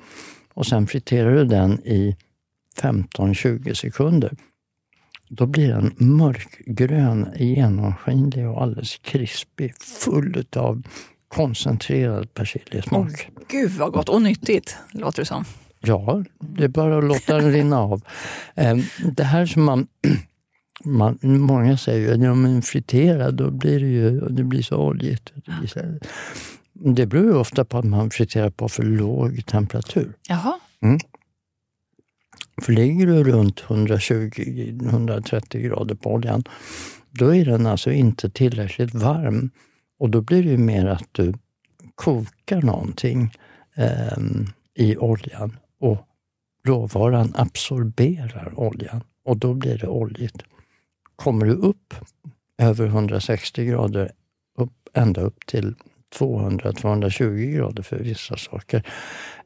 [0.54, 2.16] och sen friterar du den i
[2.80, 4.36] 15-20 sekunder.
[5.28, 9.74] Då blir den mörkgrön, genomskinlig och alldeles krispig.
[9.82, 10.82] Full av
[11.28, 13.28] koncentrerad persiljesmak.
[13.48, 15.44] Gud vad gott och nyttigt, låter det som.
[15.80, 18.02] Ja, det är bara att låta den rinna av.
[18.54, 18.76] Eh,
[19.16, 19.86] Det här som man,
[20.84, 25.32] man många säger att ja, men friterad, då blir det ju det blir så oljigt.
[25.34, 25.98] Det, blir så här.
[26.72, 30.12] det beror ju ofta på att man friterar på för låg temperatur.
[30.28, 30.60] Jaha.
[32.62, 36.44] För ligger du runt 120-130 grader på oljan,
[37.10, 39.50] då är den alltså inte tillräckligt varm.
[39.98, 41.34] Och då blir det mer att du
[41.94, 43.34] kokar någonting
[43.74, 45.98] ehm, i oljan och
[46.66, 50.42] råvaran absorberar oljan och då blir det oljigt.
[51.20, 51.94] Kommer du upp
[52.58, 54.12] över 160 grader,
[54.58, 55.74] upp, ända upp till
[56.18, 58.82] 200-220 grader för vissa saker,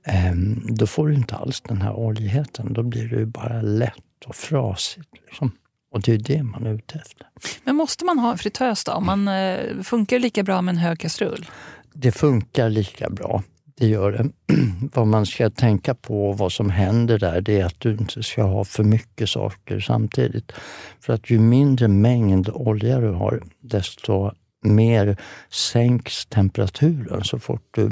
[0.04, 2.72] ehm, då får du inte alls den här oljigheten.
[2.72, 5.08] Då blir det bara lätt och frasigt.
[5.26, 5.50] Liksom.
[5.90, 7.26] Och det är det man är ute efter.
[7.64, 8.92] Men måste man ha en fritös då?
[8.92, 11.46] Om man, eh, funkar lika bra med en hög kastrull?
[11.92, 13.42] Det funkar lika bra.
[13.78, 14.30] Det gör det.
[14.94, 18.22] vad man ska tänka på och vad som händer där, det är att du inte
[18.22, 20.52] ska ha för mycket saker samtidigt.
[21.00, 24.30] För att ju mindre mängd olja du har, desto
[24.62, 25.16] mer
[25.50, 27.90] sänks temperaturen så fort du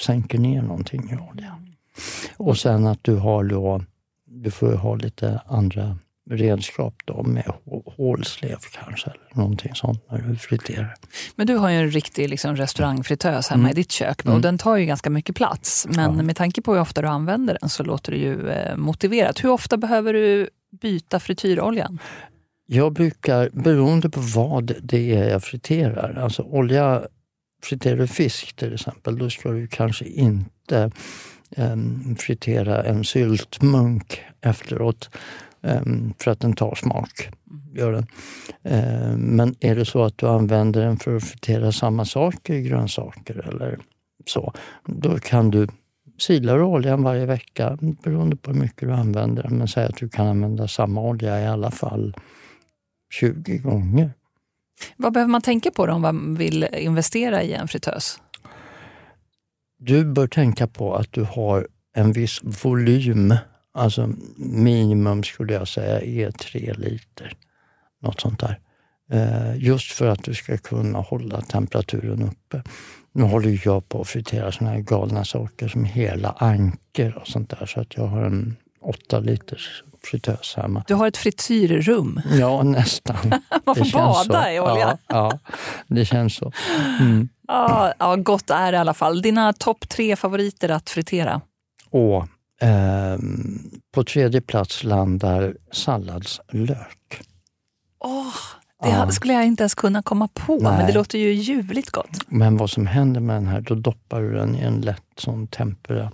[0.00, 1.74] sänker ner någonting i oljan.
[2.36, 3.84] Och sen att du har då,
[4.26, 5.96] du får ju ha lite andra
[6.30, 10.94] redskap då med hå- hålslev kanske, eller någonting sånt när du friterar.
[11.36, 13.70] Men du har ju en riktig liksom, restaurangfritös hemma Mm.
[13.70, 14.40] i ditt kök och Mm.
[14.40, 15.86] den tar ju ganska mycket plats.
[15.90, 16.22] Men Ja.
[16.22, 19.44] med tanke på hur ofta du använder den så låter det ju eh, motiverat.
[19.44, 20.48] Hur ofta behöver du
[20.80, 21.98] byta frityroljan?
[22.66, 27.02] Jag brukar, beroende på vad det är jag friterar, alltså olja,
[27.64, 30.90] friterar du fisk till exempel, då ska du kanske inte
[31.56, 35.10] em, fritera en syltmunk efteråt
[36.18, 37.28] för att den tar smak.
[37.74, 38.06] Gör den.
[38.62, 43.48] Em, men är det så att du använder den för att fritera samma saker, grönsaker
[43.48, 43.78] eller
[44.26, 44.52] så,
[44.86, 45.66] då kan du
[46.18, 49.48] silar du oljan varje vecka beroende på hur mycket du använder.
[49.48, 52.16] Men säg att du kan använda samma olja i alla fall
[53.12, 54.10] 20 gånger.
[54.96, 58.20] Vad behöver man tänka på då om man vill investera i en fritös?
[59.78, 63.34] Du bör tänka på att du har en viss volym.
[63.74, 67.32] Alltså minimum skulle jag säga är 3 liter.
[68.02, 68.58] Något sånt där.
[69.12, 72.62] Eh, Just för att du ska kunna hålla temperaturen uppe.
[73.12, 77.50] Nu håller jag på att fritera såna här galna saker som hela anker och sånt
[77.50, 77.66] där.
[77.66, 80.84] Så att jag har en 8 liters fritös hemma.
[80.86, 82.20] Du har ett frityrrum.
[82.30, 83.16] Ja, nästan.
[83.64, 84.48] Man får bada så.
[84.50, 84.98] i olja.
[85.08, 85.52] Ja, ja,
[85.86, 86.52] det känns så.
[87.00, 87.28] Mm.
[87.48, 89.22] Ja, ja, gott är det i alla fall.
[89.22, 91.40] Dina topp tre favoriter att fritera?
[91.90, 92.28] Och
[92.62, 97.20] ehm, på tredje plats landar salladslök.
[98.04, 98.34] Åh,
[98.82, 99.10] det Ja.
[99.10, 100.86] skulle jag inte ens kunna komma på, men Nej.
[100.86, 102.10] det låter ju ljuvligt gott.
[102.28, 105.46] Men vad som händer med den här, då doppar du den i en lätt sån
[105.46, 106.12] tempera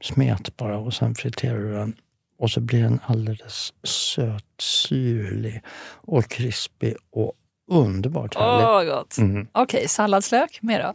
[0.00, 1.94] smet bara och sen friterar du den.
[2.38, 7.32] Och så blir den alldeles söt, syrlig och krispig och
[7.70, 8.64] underbart Åh, härlig.
[8.66, 9.18] vad gott.
[9.18, 9.46] Mm.
[9.52, 10.92] Okej, salladslök, mer då?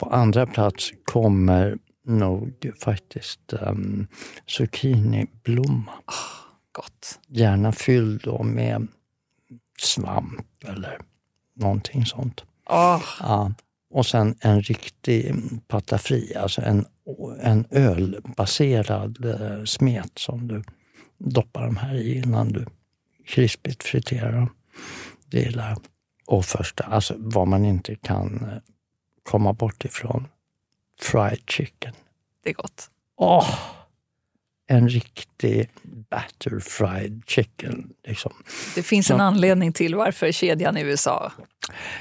[0.00, 1.78] På andra plats kommer
[2.08, 4.06] nog faktiskt um,
[4.46, 5.92] zucchiniblomma.
[6.72, 7.18] Gott.
[7.28, 8.88] Gärna fylld då med
[9.78, 10.98] svamp eller
[11.54, 12.44] någonting sånt.
[12.70, 13.52] Åh, Ja.
[13.90, 15.34] Och sen en riktig
[15.68, 16.86] pata fri, alltså en,
[17.40, 20.62] en ölbaserad eh, smet som du
[21.18, 22.66] doppar de här i innan du
[23.26, 24.50] krispigt friterar dem.
[25.26, 25.78] Det gillar jag.
[26.26, 28.58] Och första, alltså vad man inte kan eh,
[29.22, 30.28] komma bort ifrån,
[31.00, 31.92] fried chicken.
[32.44, 32.90] det är gott.
[33.16, 33.58] Åh!
[34.70, 35.70] En riktig
[36.10, 37.90] batter fried chicken.
[38.06, 38.32] Liksom.
[38.74, 39.14] Det finns Ja.
[39.14, 41.32] en anledning till varför kedjan i USA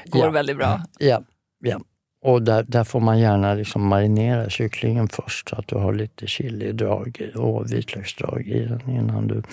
[0.06, 0.30] går Ja.
[0.32, 0.82] väldigt bra.
[1.00, 1.24] Ja,
[1.60, 1.80] ja.
[2.22, 6.28] Och där, där får man gärna liksom marinera kycklingen först så att du har lite
[6.28, 9.44] chilidrag och vitlöksdrag i den innan du,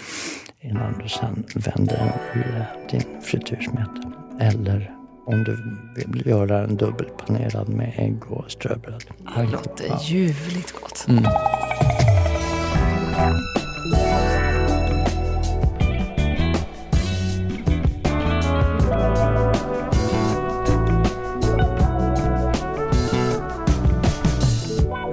[0.61, 1.97] innan du sen vänder
[2.33, 3.91] den i din frityrsmet.
[4.41, 4.95] Eller
[5.27, 5.59] om du
[6.07, 9.05] vill göra en dubbelpanerad med ägg och ströbröd.
[9.37, 11.07] Det låter ljuvligt gott.
[11.09, 11.25] Mm.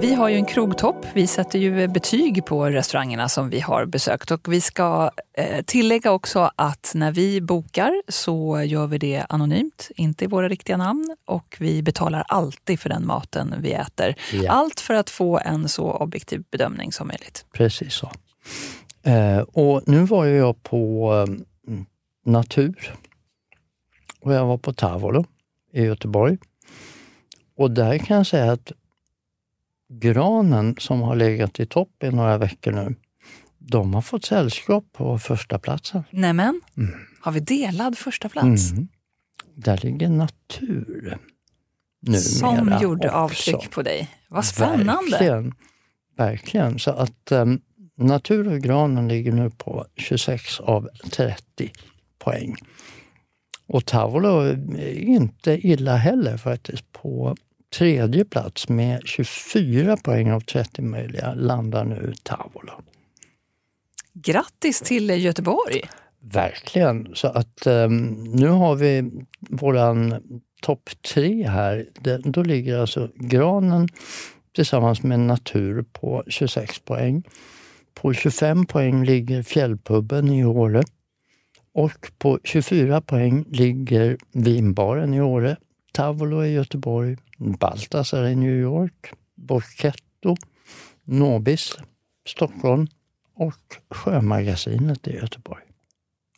[0.02, 1.06] Vi har ju en krogtopp.
[1.14, 4.30] Vi sätter ju betyg på restaurangerna som vi har besökt.
[4.30, 9.90] Och vi ska eh, tillägga också att när vi bokar så gör vi det anonymt,
[9.96, 11.16] inte i våra riktiga namn.
[11.24, 14.14] Och vi betalar alltid för den maten vi äter.
[14.32, 14.52] Ja.
[14.52, 17.46] Allt för att få en så objektiv bedömning som möjligt.
[17.52, 18.10] Precis så.
[19.02, 21.12] Eh, och nu var jag på
[21.68, 21.74] eh,
[22.26, 22.94] Natur.
[24.20, 25.24] Och jag var på Tavolo
[25.72, 26.38] i Göteborg.
[27.56, 28.72] Och där kan jag säga att
[29.92, 32.94] granen som har legat i topp i några veckor nu,
[33.58, 36.04] de har fått sällskap på första platsen.
[36.10, 36.60] Nämen,
[37.20, 38.72] har vi delad första plats?
[38.72, 38.88] Mm.
[39.54, 41.18] Där ligger Natur
[42.00, 43.18] numera Som gjorde också.
[43.18, 44.10] avtryck på dig.
[44.28, 45.10] Vad spännande!
[45.10, 45.54] Verkligen.
[46.16, 46.78] Verkligen.
[46.78, 47.60] Så att um,
[47.96, 51.72] Natur och granen ligger nu på 26 av 30
[52.18, 52.56] poäng.
[53.66, 56.92] Och Tavolo är inte illa heller faktiskt.
[56.92, 57.36] På
[57.72, 62.72] tredje plats med 24 poäng av 30 möjliga landar nu Tavolo.
[64.14, 65.80] Grattis till Göteborg!
[66.20, 67.14] Verkligen.
[67.14, 69.10] Så att um, nu har vi
[69.40, 70.14] våran
[70.62, 71.86] topp tre här.
[72.00, 73.88] Den, då ligger alltså granen
[74.54, 77.22] tillsammans med natur på 26 poäng.
[77.94, 80.82] På 25 poäng ligger Fjällpubben i Åre.
[81.74, 85.56] Och på 24 poäng ligger Vinbaren i Åre,
[85.92, 90.36] Tavolo i Göteborg, Baltasar i New York, Bocchetto,
[91.04, 91.76] Nobis,
[92.26, 92.86] Stockholm
[93.36, 95.62] och Sjömagasinet i Göteborg.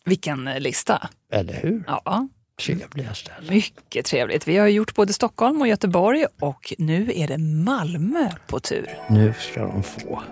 [0.05, 1.09] Vilken eh, lista!
[1.33, 1.85] Eller hur?
[1.87, 2.29] Ja,
[2.67, 3.49] Trevliga ställen.
[3.55, 4.49] mycket trevligt.
[4.49, 8.89] Vi har gjort både Stockholm och Göteborg och nu är det Malmö på tur.
[9.11, 10.23] Nu ska de få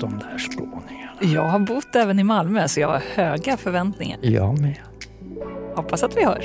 [0.00, 1.18] de där skåningarna.
[1.20, 4.18] Jag har bott även i Malmö så jag har höga förväntningar.
[4.22, 4.76] Jag med.
[5.76, 6.44] Hoppas att vi hörs.